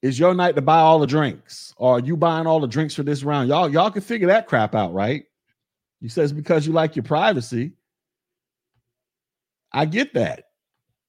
[0.00, 2.94] It's your night to buy all the drinks, or are you buying all the drinks
[2.94, 3.48] for this round?
[3.48, 5.24] Y'all y'all can figure that crap out, right?
[6.00, 7.72] You says because you like your privacy.
[9.72, 10.44] I get that.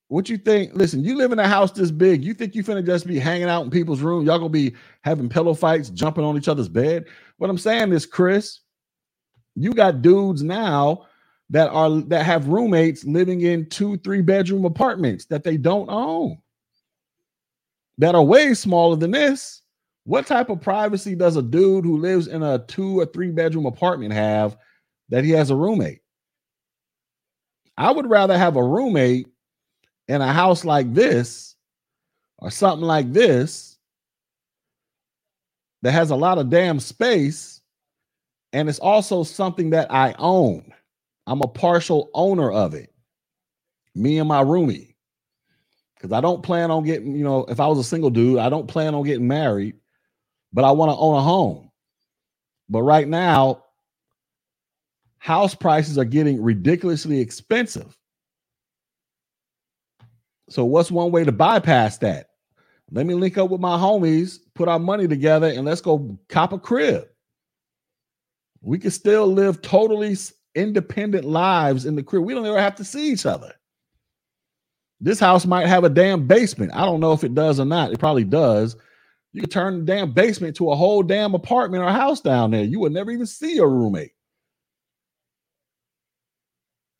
[0.09, 0.73] What you think?
[0.73, 2.23] Listen, you live in a house this big.
[2.23, 4.25] You think you're finna just be hanging out in people's room?
[4.25, 7.05] Y'all gonna be having pillow fights, jumping on each other's bed?
[7.38, 8.61] What I'm saying is, Chris,
[9.55, 11.07] you got dudes now
[11.49, 16.38] that are that have roommates living in two, three bedroom apartments that they don't own,
[17.97, 19.61] that are way smaller than this.
[20.05, 23.65] What type of privacy does a dude who lives in a two or three bedroom
[23.65, 24.55] apartment have
[25.10, 26.01] that he has a roommate.
[27.78, 29.28] I would rather have a roommate
[30.08, 31.55] in a house like this
[32.39, 33.78] or something like this
[35.82, 37.62] that has a lot of damn space
[38.53, 40.74] and it's also something that I own.
[41.28, 42.93] I'm a partial owner of it.
[43.93, 44.95] Me and my roomie.
[45.95, 48.49] Because I don't plan on getting, you know, if I was a single dude, I
[48.49, 49.76] don't plan on getting married,
[50.53, 51.72] but I want to own a home.
[52.70, 53.64] But right now,
[55.20, 57.97] house prices are getting ridiculously expensive.
[60.49, 62.28] So, what's one way to bypass that?
[62.91, 66.53] Let me link up with my homies, put our money together, and let's go cop
[66.53, 67.07] a crib.
[68.61, 70.15] We can still live totally
[70.55, 72.24] independent lives in the crib.
[72.24, 73.53] We don't ever have to see each other.
[74.99, 76.74] This house might have a damn basement.
[76.74, 77.91] I don't know if it does or not.
[77.91, 78.76] It probably does.
[79.34, 82.63] You could turn the damn basement to a whole damn apartment or house down there.
[82.63, 84.13] You would never even see your roommate.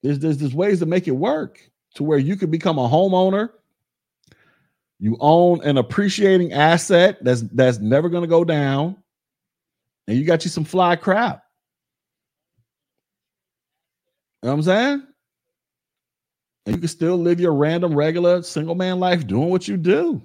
[0.03, 1.59] There's, there's there's ways to make it work
[1.95, 3.49] to where you could become a homeowner.
[4.99, 8.97] You own an appreciating asset that's that's never going to go down,
[10.07, 11.43] and you got you some fly crap.
[14.41, 15.07] You know what I'm saying?
[16.65, 20.21] And you can still live your random, regular single man life doing what you do.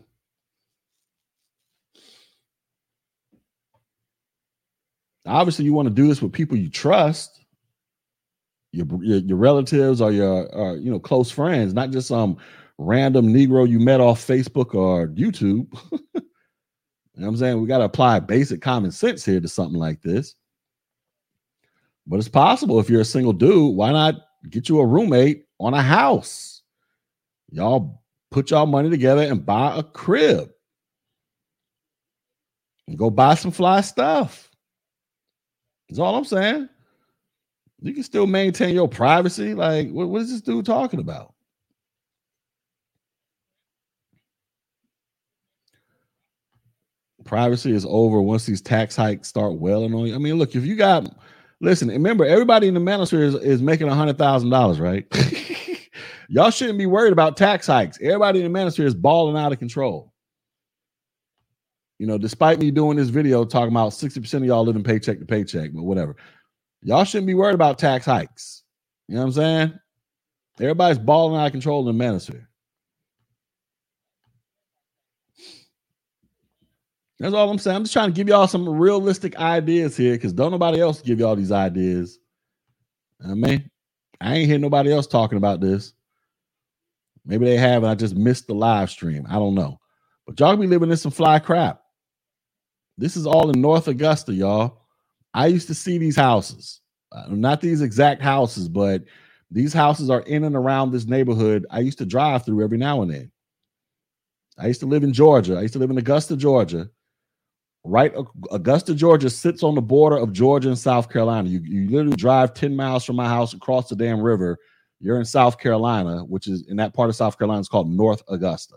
[5.24, 7.41] Obviously, you want to do this with people you trust
[8.72, 12.36] your your, your relatives or your uh, you know close friends, not just some
[12.78, 15.66] random Negro you met off Facebook or YouTube.
[15.92, 17.60] you know what I'm saying?
[17.60, 20.34] We got to apply basic common sense here to something like this.
[22.06, 24.16] But it's possible if you're a single dude, why not
[24.50, 26.62] get you a roommate on a house?
[27.50, 30.50] Y'all put y'all money together and buy a crib.
[32.88, 34.50] And go buy some fly stuff.
[35.88, 36.68] That's all I'm saying.
[37.82, 39.54] You can still maintain your privacy.
[39.54, 41.34] Like, what, what is this dude talking about?
[47.24, 50.14] Privacy is over once these tax hikes start welling on you.
[50.14, 51.08] I mean, look, if you got
[51.60, 55.06] listen, remember everybody in the manosphere is, is making a hundred thousand dollars, right?
[56.28, 57.98] Y'all shouldn't be worried about tax hikes.
[58.00, 60.12] Everybody in the manosphere is balling out of control.
[61.98, 65.24] You know, despite me doing this video talking about 60% of y'all living paycheck to
[65.24, 66.16] paycheck, but whatever.
[66.82, 68.62] Y'all shouldn't be worried about tax hikes.
[69.08, 69.78] You know what I'm saying?
[70.60, 72.46] Everybody's balling out of control in the manosphere.
[77.18, 77.76] That's all I'm saying.
[77.76, 81.20] I'm just trying to give y'all some realistic ideas here because don't nobody else give
[81.20, 82.18] y'all these ideas.
[83.24, 83.70] I mean,
[84.20, 85.92] I ain't hear nobody else talking about this.
[87.24, 89.24] Maybe they have, and I just missed the live stream.
[89.28, 89.78] I don't know.
[90.26, 91.80] But y'all be living in some fly crap.
[92.98, 94.81] This is all in North Augusta, y'all.
[95.34, 96.80] I used to see these houses,
[97.12, 99.04] uh, not these exact houses, but
[99.50, 101.66] these houses are in and around this neighborhood.
[101.70, 103.32] I used to drive through every now and then.
[104.58, 105.56] I used to live in Georgia.
[105.56, 106.88] I used to live in Augusta, Georgia.
[107.84, 108.14] Right,
[108.52, 111.48] Augusta, Georgia sits on the border of Georgia and South Carolina.
[111.48, 114.58] You, you literally drive 10 miles from my house across the damn river.
[115.00, 118.22] You're in South Carolina, which is in that part of South Carolina, it's called North
[118.28, 118.76] Augusta.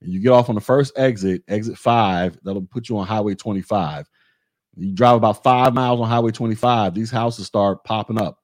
[0.00, 3.34] And you get off on the first exit, exit five, that'll put you on Highway
[3.34, 4.08] 25.
[4.76, 8.38] You drive about five miles on Highway 25, these houses start popping up.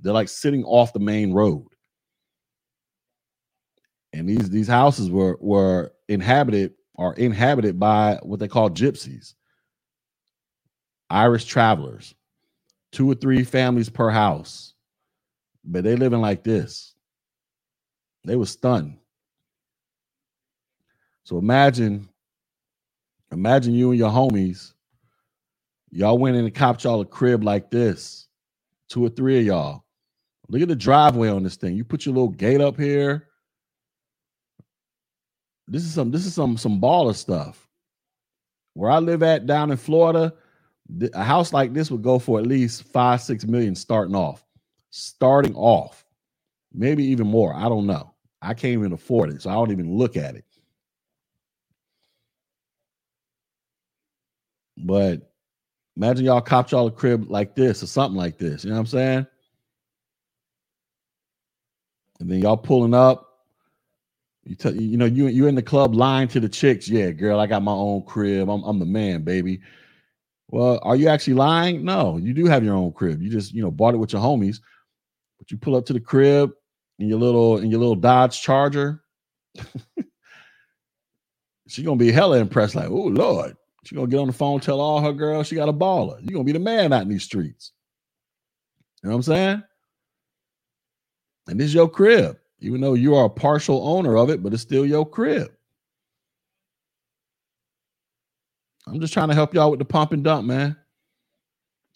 [0.00, 1.66] They're like sitting off the main road.
[4.12, 9.34] And these these houses were were inhabited or inhabited by what they call gypsies,
[11.10, 12.14] Irish travelers,
[12.92, 14.74] two or three families per house.
[15.64, 16.94] But they living like this.
[18.24, 18.98] They were stunned.
[21.24, 22.08] So imagine,
[23.30, 24.72] imagine you and your homies
[25.90, 28.26] Y'all went in and copped y'all a crib like this.
[28.88, 29.84] Two or three of y'all.
[30.48, 31.76] Look at the driveway on this thing.
[31.76, 33.26] You put your little gate up here.
[35.66, 37.68] This is some this is some some baller stuff.
[38.74, 40.32] Where I live at down in Florida,
[41.12, 44.44] a house like this would go for at least five, six million starting off.
[44.90, 46.06] Starting off.
[46.72, 47.54] Maybe even more.
[47.54, 48.14] I don't know.
[48.40, 50.44] I can't even afford it, so I don't even look at it.
[54.76, 55.28] But
[55.98, 58.62] Imagine y'all copped y'all a crib like this or something like this.
[58.62, 59.26] You know what I'm saying?
[62.20, 63.24] And then y'all pulling up.
[64.44, 66.88] You tell you know you you in the club lying to the chicks.
[66.88, 68.48] Yeah, girl, I got my own crib.
[68.48, 69.60] I'm I'm the man, baby.
[70.46, 71.84] Well, are you actually lying?
[71.84, 73.20] No, you do have your own crib.
[73.20, 74.60] You just you know bought it with your homies,
[75.38, 76.52] but you pull up to the crib
[77.00, 79.02] in your little in your little Dodge Charger.
[81.66, 82.76] she gonna be hella impressed.
[82.76, 83.56] Like, oh Lord,
[83.88, 86.20] she gonna get on the phone, tell all her girls she got a baller.
[86.20, 87.72] You gonna be the man out in these streets.
[89.02, 89.62] You know what I'm saying?
[91.46, 94.52] And this is your crib, even though you are a partial owner of it, but
[94.52, 95.50] it's still your crib.
[98.86, 100.76] I'm just trying to help y'all with the pump and dump, man.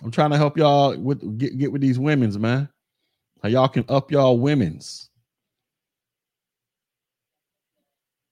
[0.02, 2.70] I'm trying to help y'all with get, get with these women's, man.
[3.42, 5.10] How y'all can up y'all women's.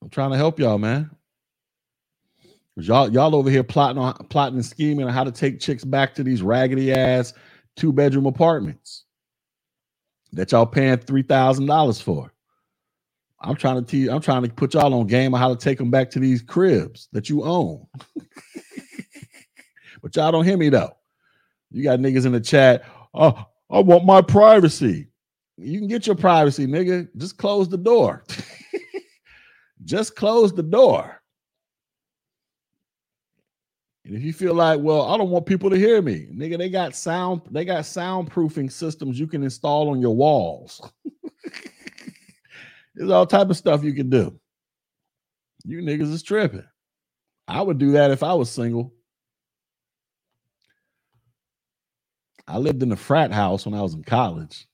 [0.03, 1.11] I'm trying to help y'all, man.
[2.87, 6.15] Y'all, y'all over here plotting on plotting and scheming on how to take chicks back
[6.15, 7.33] to these raggedy ass
[7.77, 9.05] two bedroom apartments
[10.33, 12.33] that y'all paying three thousand dollars for.
[13.43, 15.79] I'm trying to teach, I'm trying to put y'all on game on how to take
[15.79, 17.87] them back to these cribs that you own.
[20.03, 20.95] but y'all don't hear me though.
[21.71, 22.85] You got niggas in the chat.
[23.15, 25.09] Oh, I want my privacy.
[25.57, 27.09] You can get your privacy, nigga.
[27.17, 28.25] Just close the door.
[29.85, 31.20] Just close the door.
[34.11, 36.69] And if you feel like, well, I don't want people to hear me, nigga, they
[36.69, 40.81] got sound, they got soundproofing systems you can install on your walls.
[42.97, 44.37] There's all type of stuff you can do.
[45.65, 46.65] You niggas is tripping.
[47.47, 48.93] I would do that if I was single.
[52.49, 54.67] I lived in a frat house when I was in college,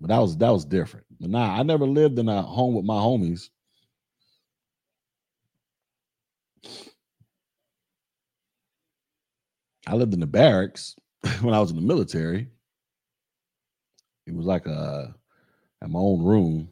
[0.00, 1.06] but that was that was different.
[1.18, 3.48] But nah, I never lived in a home with my homies.
[9.90, 10.94] I lived in the barracks
[11.40, 12.46] when I was in the military.
[14.26, 15.12] It was like a
[15.82, 16.68] at my own room.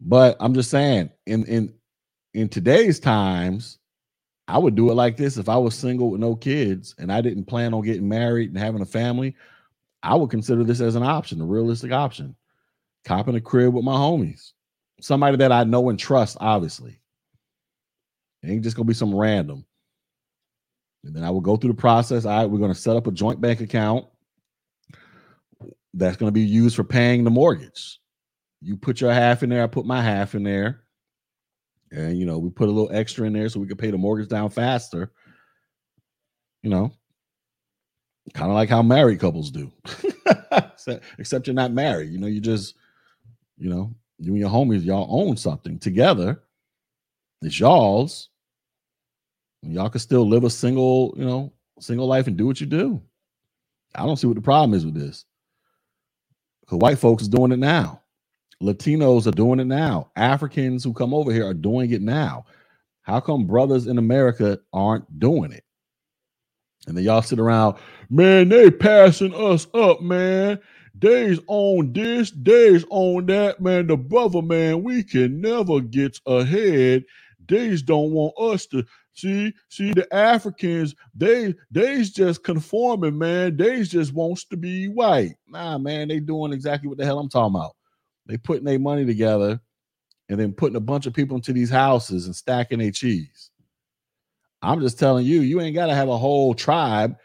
[0.00, 1.74] But I'm just saying, in in
[2.32, 3.78] in today's times,
[4.48, 7.20] I would do it like this if I was single with no kids and I
[7.20, 9.34] didn't plan on getting married and having a family.
[10.02, 12.36] I would consider this as an option, a realistic option.
[13.04, 14.52] Copping a crib with my homies.
[15.02, 16.98] somebody that I know and trust, obviously.
[18.42, 19.65] It ain't just gonna be some random.
[21.06, 22.24] And then I will go through the process.
[22.24, 24.06] All right, we're gonna set up a joint bank account
[25.94, 28.00] that's gonna be used for paying the mortgage.
[28.60, 30.82] You put your half in there, I put my half in there.
[31.92, 33.98] And you know, we put a little extra in there so we can pay the
[33.98, 35.12] mortgage down faster.
[36.62, 36.92] You know,
[38.34, 39.72] kind of like how married couples do.
[41.18, 42.10] Except you're not married.
[42.10, 42.74] You know, you just,
[43.56, 46.42] you know, you and your homies, y'all own something together.
[47.42, 48.30] It's y'all's.
[49.62, 53.00] Y'all can still live a single, you know, single life and do what you do.
[53.94, 55.24] I don't see what the problem is with this.
[56.60, 58.02] Because white folks is doing it now.
[58.62, 60.10] Latinos are doing it now.
[60.16, 62.46] Africans who come over here are doing it now.
[63.02, 65.64] How come brothers in America aren't doing it?
[66.86, 67.76] And then y'all sit around,
[68.10, 70.58] man, they passing us up, man.
[70.98, 73.86] Days on this, days on that, man.
[73.86, 77.04] The brother, man, we can never get ahead.
[77.46, 78.84] Days don't want us to
[79.16, 83.56] see, see the Africans, they they's just conforming, man.
[83.56, 85.34] Days just wants to be white.
[85.48, 87.74] Nah, man, they doing exactly what the hell I'm talking about.
[88.26, 89.60] They putting their money together
[90.28, 93.50] and then putting a bunch of people into these houses and stacking their cheese.
[94.62, 97.16] I'm just telling you, you ain't got to have a whole tribe.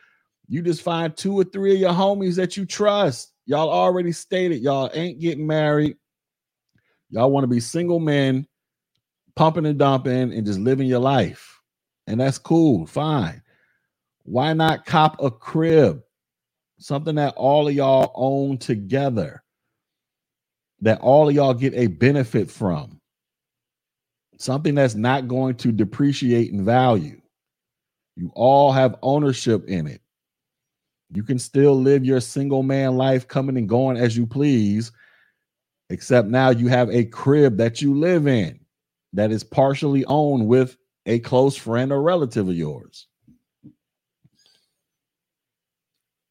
[0.47, 3.33] You just find two or three of your homies that you trust.
[3.45, 5.97] Y'all already stated y'all ain't getting married.
[7.09, 8.47] Y'all want to be single men,
[9.35, 11.50] pumping and dumping and just living your life.
[12.11, 13.41] And that's cool, fine.
[14.23, 16.03] Why not cop a crib?
[16.77, 19.41] Something that all of y'all own together,
[20.81, 22.99] that all of y'all get a benefit from.
[24.37, 27.21] Something that's not going to depreciate in value.
[28.17, 30.01] You all have ownership in it.
[31.13, 34.91] You can still live your single man life coming and going as you please,
[35.89, 38.59] except now you have a crib that you live in
[39.13, 40.75] that is partially owned with
[41.05, 43.07] a close friend or relative of yours.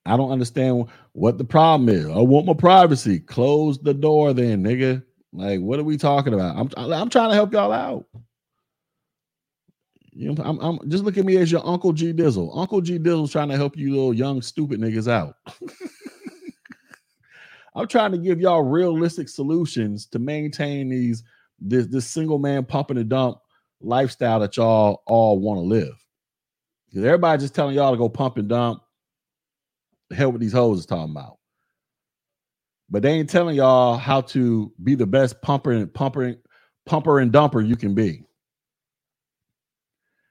[0.06, 2.06] I don't understand what the problem is.
[2.06, 3.20] I want my privacy.
[3.20, 5.04] Close the door then, nigga.
[5.32, 6.56] Like, what are we talking about?
[6.56, 8.06] I'm I'm trying to help y'all out.
[10.12, 12.50] You know, I'm, I'm just look at me as your Uncle G Dizzle.
[12.56, 15.36] Uncle G Dizzle's trying to help you little young stupid niggas out.
[17.76, 21.22] I'm trying to give y'all realistic solutions to maintain these
[21.60, 23.38] this this single man pumping and dump
[23.80, 25.94] lifestyle that y'all all want to live.
[26.88, 28.82] Because everybody just telling y'all to go pump and dump.
[30.08, 31.38] The hell what these hoes is talking about.
[32.90, 36.38] But they ain't telling y'all how to be the best pumper and pumper, and
[36.86, 38.24] pumper and dumper you can be.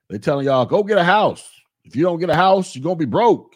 [0.09, 1.49] They telling y'all go get a house.
[1.85, 3.55] If you don't get a house, you're gonna be broke.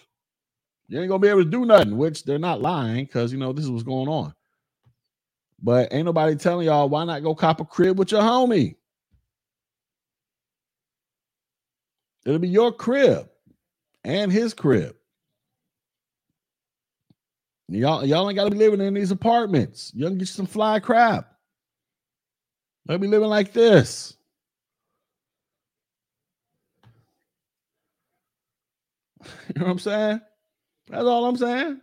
[0.88, 1.98] You ain't gonna be able to do nothing.
[1.98, 4.34] Which they're not lying because you know this is what's going on.
[5.62, 8.76] But ain't nobody telling y'all why not go cop a crib with your homie.
[12.26, 13.30] It'll be your crib
[14.04, 14.96] and his crib.
[17.70, 19.92] Y'all, y'all ain't got to be living in these apartments.
[19.96, 21.34] You can get some fly crap.
[22.86, 24.16] They'll be living like this.
[29.56, 30.22] You know what I'm saying?
[30.90, 31.82] That's all I'm saying.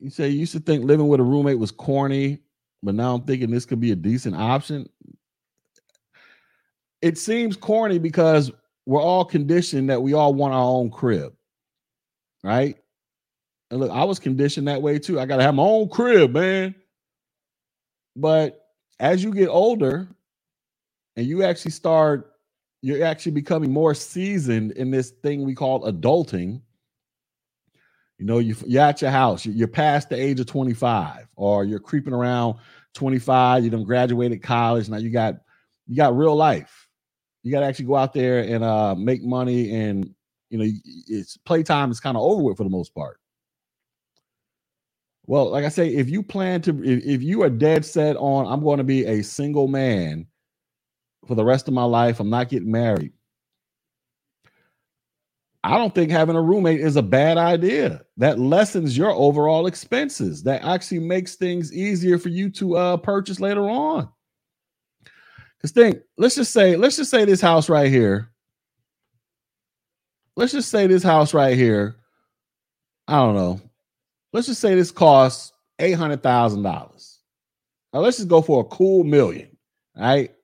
[0.00, 2.40] You say you used to think living with a roommate was corny,
[2.82, 4.88] but now I'm thinking this could be a decent option.
[7.04, 8.50] It seems corny because
[8.86, 11.34] we're all conditioned that we all want our own crib,
[12.42, 12.78] right?
[13.70, 15.20] And look, I was conditioned that way too.
[15.20, 16.74] I got to have my own crib, man.
[18.16, 18.58] But
[18.98, 20.08] as you get older
[21.16, 22.32] and you actually start
[22.80, 26.62] you're actually becoming more seasoned in this thing we call adulting
[28.18, 31.78] you know you, you're at your house you're past the age of 25 or you're
[31.78, 32.56] creeping around
[32.94, 35.34] 25 you done graduated college now you got
[35.86, 36.83] you got real life
[37.44, 40.14] you got to actually go out there and uh make money and
[40.50, 40.66] you know
[41.08, 43.20] it's playtime is kind of over with for the most part
[45.26, 48.46] well like i say if you plan to if, if you are dead set on
[48.46, 50.26] i'm going to be a single man
[51.26, 52.20] for the rest of my life.
[52.20, 53.12] I'm not getting married.
[55.64, 58.02] I don't think having a roommate is a bad idea.
[58.18, 60.42] That lessens your overall expenses.
[60.44, 64.08] That actually makes things easier for you to uh, purchase later on.
[65.64, 68.28] Because think, let's just say, let's just say this house right here.
[70.36, 71.96] Let's just say this house right here.
[73.08, 73.62] I don't know.
[74.34, 77.20] Let's just say this costs eight hundred thousand dollars.
[77.94, 79.56] Now let's just go for a cool million.
[79.96, 80.34] Right?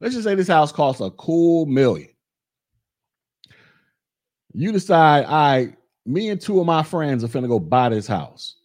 [0.00, 2.08] Let's just say this house costs a cool million.
[4.52, 5.76] You decide, I,
[6.06, 8.56] me and two of my friends are finna go buy this house.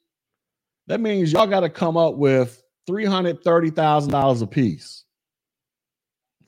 [0.88, 5.01] That means y'all got to come up with $330,000 a piece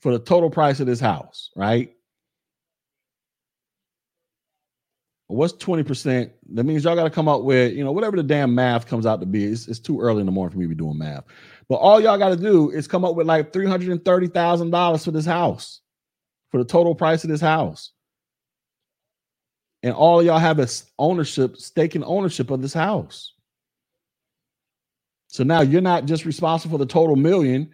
[0.04, 1.94] for the total price of this house, right?
[5.28, 6.30] What's 20%?
[6.52, 9.06] That means y'all got to come up with, you know, whatever the damn math comes
[9.06, 9.46] out to be.
[9.46, 11.24] It's, it's too early in the morning for me to be doing math.
[11.70, 15.80] But all y'all got to do is come up with like $330,000 for this house,
[16.50, 17.92] for the total price of this house.
[19.82, 23.32] And all y'all have is ownership, stake in ownership of this house.
[25.28, 27.70] So now you're not just responsible for the total million.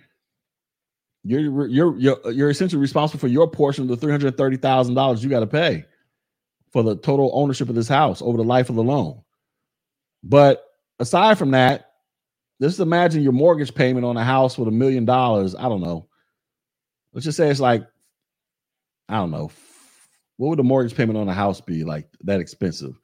[1.23, 4.95] You're you're you're you're essentially responsible for your portion of the three hundred thirty thousand
[4.95, 5.85] dollars you got to pay
[6.73, 9.23] for the total ownership of this house over the life of the loan.
[10.23, 10.65] But
[10.99, 11.93] aside from that,
[12.59, 15.55] let's just imagine your mortgage payment on a house with a million dollars.
[15.55, 16.09] I don't know.
[17.13, 17.87] Let's just say it's like,
[19.09, 19.51] I don't know.
[20.37, 22.99] What would the mortgage payment on a house be like that expensive?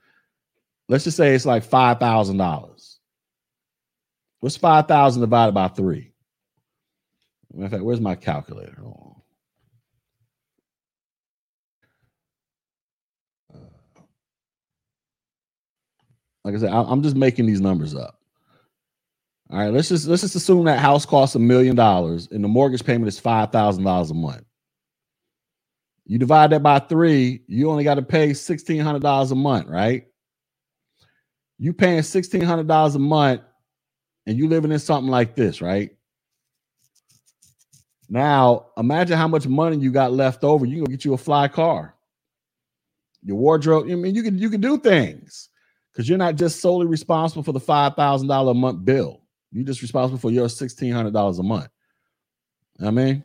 [0.88, 2.97] Let's just say it's like five thousand dollars.
[4.40, 6.12] What's 5,000 divided by three?
[7.57, 8.83] In fact, where's my calculator?
[8.87, 9.15] Uh,
[16.45, 18.20] like I said, I'm just making these numbers up.
[19.51, 22.49] All right, let's just let's just assume that house costs a million dollars and the
[22.49, 24.45] mortgage payment is five thousand dollars a month.
[26.07, 29.69] You divide that by three, you only got to pay sixteen hundred dollars a month,
[29.69, 30.07] right?
[31.59, 33.43] You paying sixteen hundred dollars a month
[34.27, 35.95] and you living in something like this, right?
[38.09, 40.65] Now, imagine how much money you got left over.
[40.65, 41.95] You can get you a fly car.
[43.23, 45.49] Your wardrobe, I mean, you can you can do things
[45.93, 49.23] because you're not just solely responsible for the five thousand dollar a month bill.
[49.51, 51.69] You're just responsible for your sixteen hundred dollars a month.
[52.81, 53.24] I mean,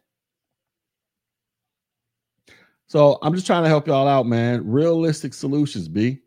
[2.88, 4.68] so I'm just trying to help y'all out, man.
[4.68, 6.20] Realistic solutions, B,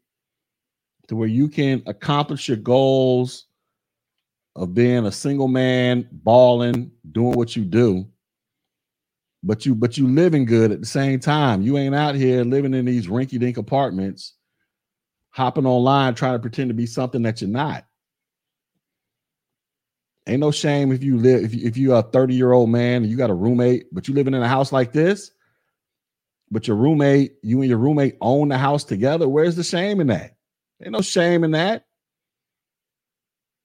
[1.08, 3.46] to where you can accomplish your goals
[4.54, 8.06] of being a single man, balling, doing what you do,
[9.44, 11.62] but you but you living good at the same time.
[11.62, 14.32] You ain't out here living in these rinky dink apartments,
[15.30, 17.84] hopping online trying to pretend to be something that you're not.
[20.26, 23.02] Ain't no shame if you live if you, if you're a 30 year old man
[23.02, 25.30] and you got a roommate, but you living in a house like this.
[26.50, 29.28] But your roommate, you and your roommate own the house together.
[29.28, 30.36] Where's the shame in that?
[30.82, 31.84] Ain't no shame in that.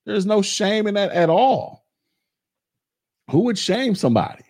[0.06, 1.86] There's no shame in that at all.
[3.30, 4.44] Who would shame somebody?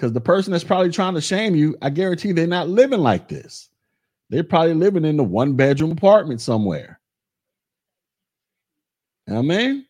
[0.00, 3.28] Because the person that's probably trying to shame you, I guarantee they're not living like
[3.28, 3.68] this.
[4.30, 6.98] They're probably living in the one bedroom apartment somewhere.
[9.28, 9.84] I mean,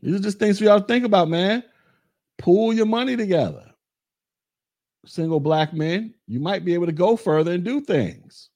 [0.00, 1.62] these are just things for y'all to think about, man.
[2.38, 3.66] Pool your money together.
[5.04, 8.48] Single black men, you might be able to go further and do things.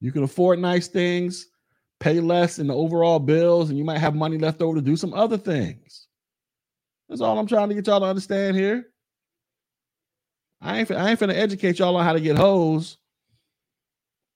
[0.00, 1.48] You can afford nice things
[2.00, 4.96] pay less in the overall bills, and you might have money left over to do
[4.96, 6.06] some other things.
[7.10, 8.86] That's all I'm trying to get y'all to understand here.
[10.64, 12.96] I ain't I ain't finna educate y'all on how to get hoes,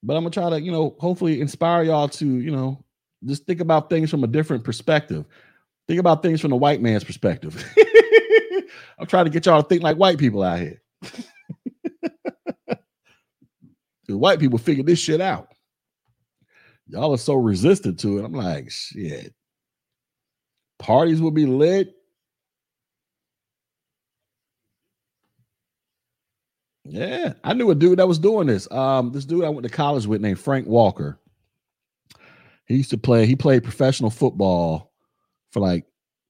[0.02, 2.84] but I'm gonna try to, you know, hopefully inspire y'all to, you know,
[3.24, 5.24] just think about things from a different perspective.
[5.88, 7.64] Think about things from the white man's perspective.
[8.98, 10.82] I'm trying to get y'all to think like white people out here.
[14.08, 15.48] white people figure this shit out
[16.88, 18.24] y'all are so resistant to it.
[18.24, 19.34] I'm like, shit.
[20.78, 21.94] Parties will be lit.
[26.88, 28.70] Yeah, I knew a dude that was doing this.
[28.70, 31.18] Um, this dude I went to college with named Frank Walker.
[32.66, 34.92] He used to play, he played professional football
[35.50, 35.84] for like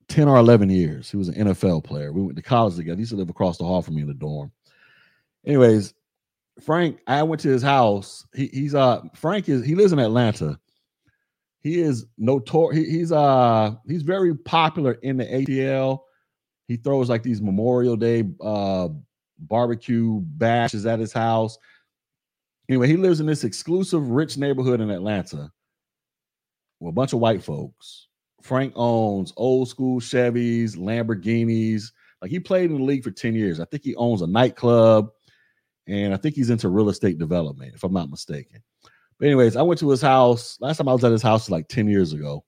[0.08, 1.10] 10 or 11 years.
[1.10, 2.12] He was an NFL player.
[2.12, 2.96] We went to college together.
[2.96, 4.52] He used to live across the hall from me in the dorm.
[5.46, 5.94] Anyways,
[6.62, 8.26] Frank, I went to his house.
[8.34, 10.58] He, he's uh Frank is he lives in Atlanta.
[11.60, 12.84] He is notorious.
[12.86, 16.00] He, he's uh he's very popular in the ATL.
[16.66, 18.88] He throws like these Memorial Day uh
[19.38, 21.58] barbecue bashes at his house.
[22.68, 25.50] Anyway, he lives in this exclusive rich neighborhood in Atlanta
[26.80, 28.08] with a bunch of white folks.
[28.42, 31.92] Frank owns old school Chevys, Lamborghinis.
[32.20, 33.60] Like he played in the league for 10 years.
[33.60, 35.10] I think he owns a nightclub
[35.86, 38.62] and I think he's into real estate development, if I'm not mistaken.
[39.18, 40.58] But anyways, I went to his house.
[40.60, 42.44] Last time I was at his house like 10 years ago.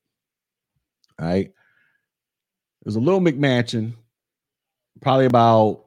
[1.19, 1.47] Right.
[1.47, 3.95] It was a little McMansion,
[5.01, 5.85] probably about,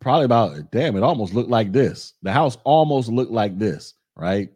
[0.00, 2.14] probably about, damn, it almost looked like this.
[2.22, 4.50] The house almost looked like this, right?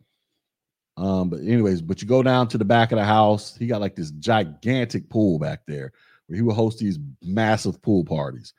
[0.97, 3.81] Um, but anyways, but you go down to the back of the house, he got
[3.81, 5.93] like this gigantic pool back there
[6.27, 8.55] where he would host these massive pool parties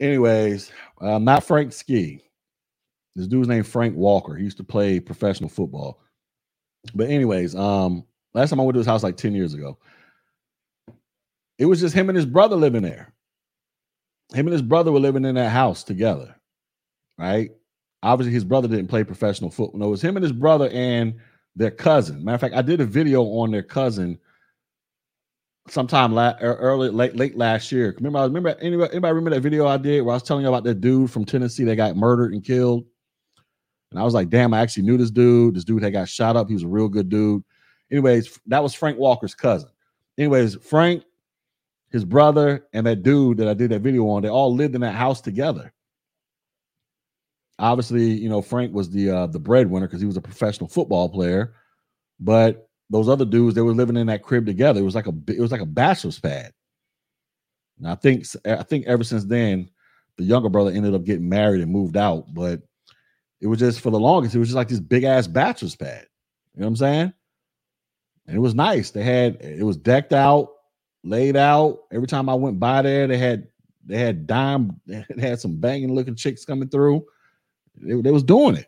[0.00, 0.70] anyways,
[1.00, 2.22] uh, not Frank Ski.
[3.16, 4.36] This dude's named Frank Walker.
[4.36, 6.00] He used to play professional football.
[6.94, 8.04] But anyways, um,
[8.34, 9.78] Last time I went to his house like 10 years ago.
[11.58, 13.12] It was just him and his brother living there.
[14.34, 16.34] Him and his brother were living in that house together.
[17.16, 17.50] Right.
[18.02, 19.80] Obviously, his brother didn't play professional football.
[19.80, 21.14] No, it was him and his brother and
[21.56, 22.24] their cousin.
[22.24, 24.18] Matter of fact, I did a video on their cousin
[25.68, 27.94] sometime la- early, late, late last year.
[27.96, 30.48] Remember, I remember anybody, anybody remember that video I did where I was telling you
[30.48, 32.84] about that dude from Tennessee that got murdered and killed?
[33.90, 35.54] And I was like, damn, I actually knew this dude.
[35.54, 36.48] This dude had got shot up.
[36.48, 37.42] He was a real good dude.
[37.90, 39.70] Anyways, that was Frank Walker's cousin.
[40.18, 41.04] Anyways, Frank,
[41.90, 44.82] his brother, and that dude that I did that video on, they all lived in
[44.82, 45.72] that house together.
[47.58, 51.08] Obviously, you know, Frank was the uh, the breadwinner because he was a professional football
[51.08, 51.54] player,
[52.20, 54.80] but those other dudes they were living in that crib together.
[54.80, 56.52] It was like a it was like a bachelor's pad.
[57.78, 59.70] And I think I think ever since then,
[60.16, 62.32] the younger brother ended up getting married and moved out.
[62.32, 62.62] But
[63.40, 66.06] it was just for the longest, it was just like this big ass bachelor's pad.
[66.54, 67.12] You know what I'm saying?
[68.26, 68.90] And it was nice.
[68.90, 70.50] They had it was decked out,
[71.04, 71.80] laid out.
[71.92, 73.48] Every time I went by there, they had
[73.84, 77.04] they had dime, they had some banging looking chicks coming through.
[77.76, 78.66] They, they was doing it.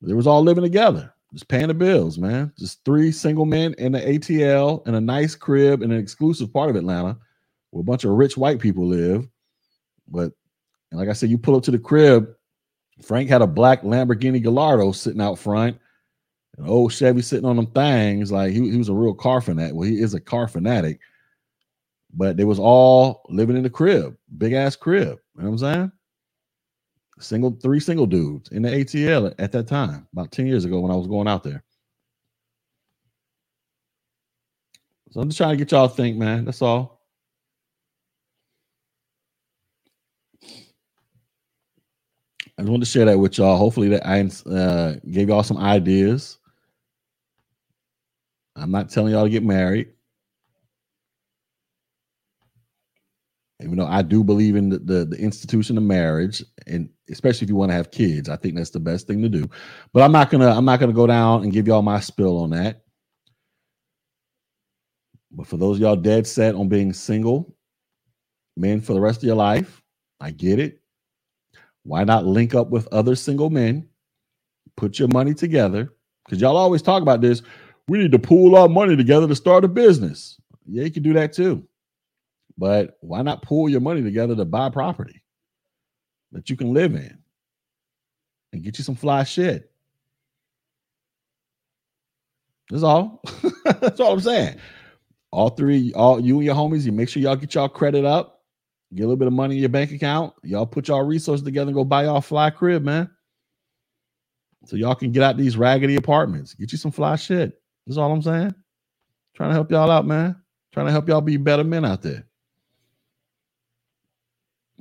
[0.00, 1.14] They was all living together.
[1.32, 2.52] Just paying the bills, man.
[2.58, 6.68] Just three single men in the ATL in a nice crib in an exclusive part
[6.68, 7.16] of Atlanta
[7.70, 9.26] where a bunch of rich white people live.
[10.08, 10.32] But
[10.90, 12.28] like I said, you pull up to the crib,
[13.00, 15.78] Frank had a black Lamborghini Gallardo sitting out front,
[16.58, 18.30] an old Chevy sitting on them things.
[18.30, 19.74] Like he, he was a real car fanatic.
[19.74, 21.00] Well, he is a car fanatic,
[22.12, 25.18] but they was all living in the crib, big ass crib.
[25.36, 25.92] You know what I'm saying?
[27.22, 30.90] single three single dudes in the ATL at that time, about 10 years ago when
[30.90, 31.62] I was going out there.
[35.10, 36.44] So I'm just trying to get y'all to think, man.
[36.44, 37.00] That's all.
[42.58, 43.56] I just wanted to share that with y'all.
[43.56, 44.20] Hopefully that I
[44.50, 46.38] uh, gave y'all some ideas.
[48.56, 49.88] I'm not telling y'all to get married.
[53.62, 57.48] even though I do believe in the, the, the institution of marriage, and especially if
[57.50, 59.48] you want to have kids, I think that's the best thing to do.
[59.92, 62.50] But I'm not gonna I'm not gonna go down and give y'all my spill on
[62.50, 62.82] that.
[65.30, 67.54] But for those y'all dead set on being single
[68.56, 69.82] men for the rest of your life,
[70.20, 70.80] I get it.
[71.84, 73.88] Why not link up with other single men?
[74.76, 75.92] Put your money together
[76.24, 77.42] because y'all always talk about this.
[77.88, 80.40] We need to pool our money together to start a business.
[80.66, 81.66] Yeah, you can do that too.
[82.56, 85.22] But why not pool your money together to buy property
[86.32, 87.18] that you can live in
[88.52, 89.70] and get you some fly shit?
[92.70, 93.22] That's all.
[93.64, 94.56] That's all I'm saying.
[95.30, 98.42] All three, all you and your homies, you make sure y'all get y'all credit up,
[98.94, 100.34] get a little bit of money in your bank account.
[100.42, 103.10] Y'all put y'all resources together and go buy y'all fly crib, man.
[104.66, 106.54] So y'all can get out these raggedy apartments.
[106.54, 107.61] Get you some fly shit.
[107.86, 108.54] That's all I'm saying.
[109.34, 110.36] Trying to help y'all out, man.
[110.72, 112.24] Trying to help y'all be better men out there.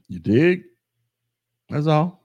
[0.07, 0.63] You dig?
[1.69, 2.23] That's all.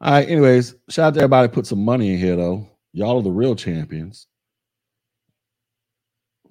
[0.00, 0.28] All right.
[0.28, 2.68] Anyways, shout out to everybody put some money in here though.
[2.92, 4.26] Y'all are the real champions.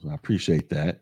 [0.01, 1.01] So I appreciate that.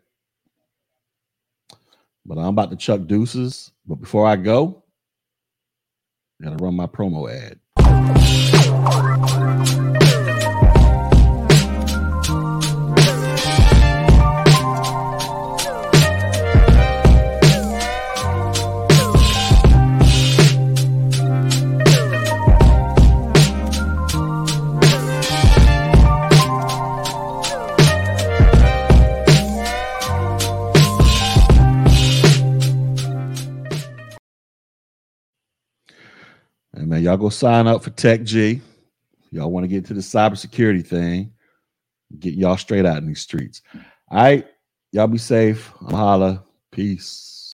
[2.26, 3.72] But I'm about to chuck deuces.
[3.86, 4.84] But before I go,
[6.42, 7.58] gotta run my promo ad.
[37.00, 38.60] Y'all go sign up for Tech G.
[39.32, 41.32] Y'all want to get into the cybersecurity thing,
[42.18, 43.62] get y'all straight out in these streets.
[44.10, 44.46] All right,
[44.92, 45.72] y'all be safe.
[45.80, 46.44] I'm holla.
[46.72, 47.39] Peace.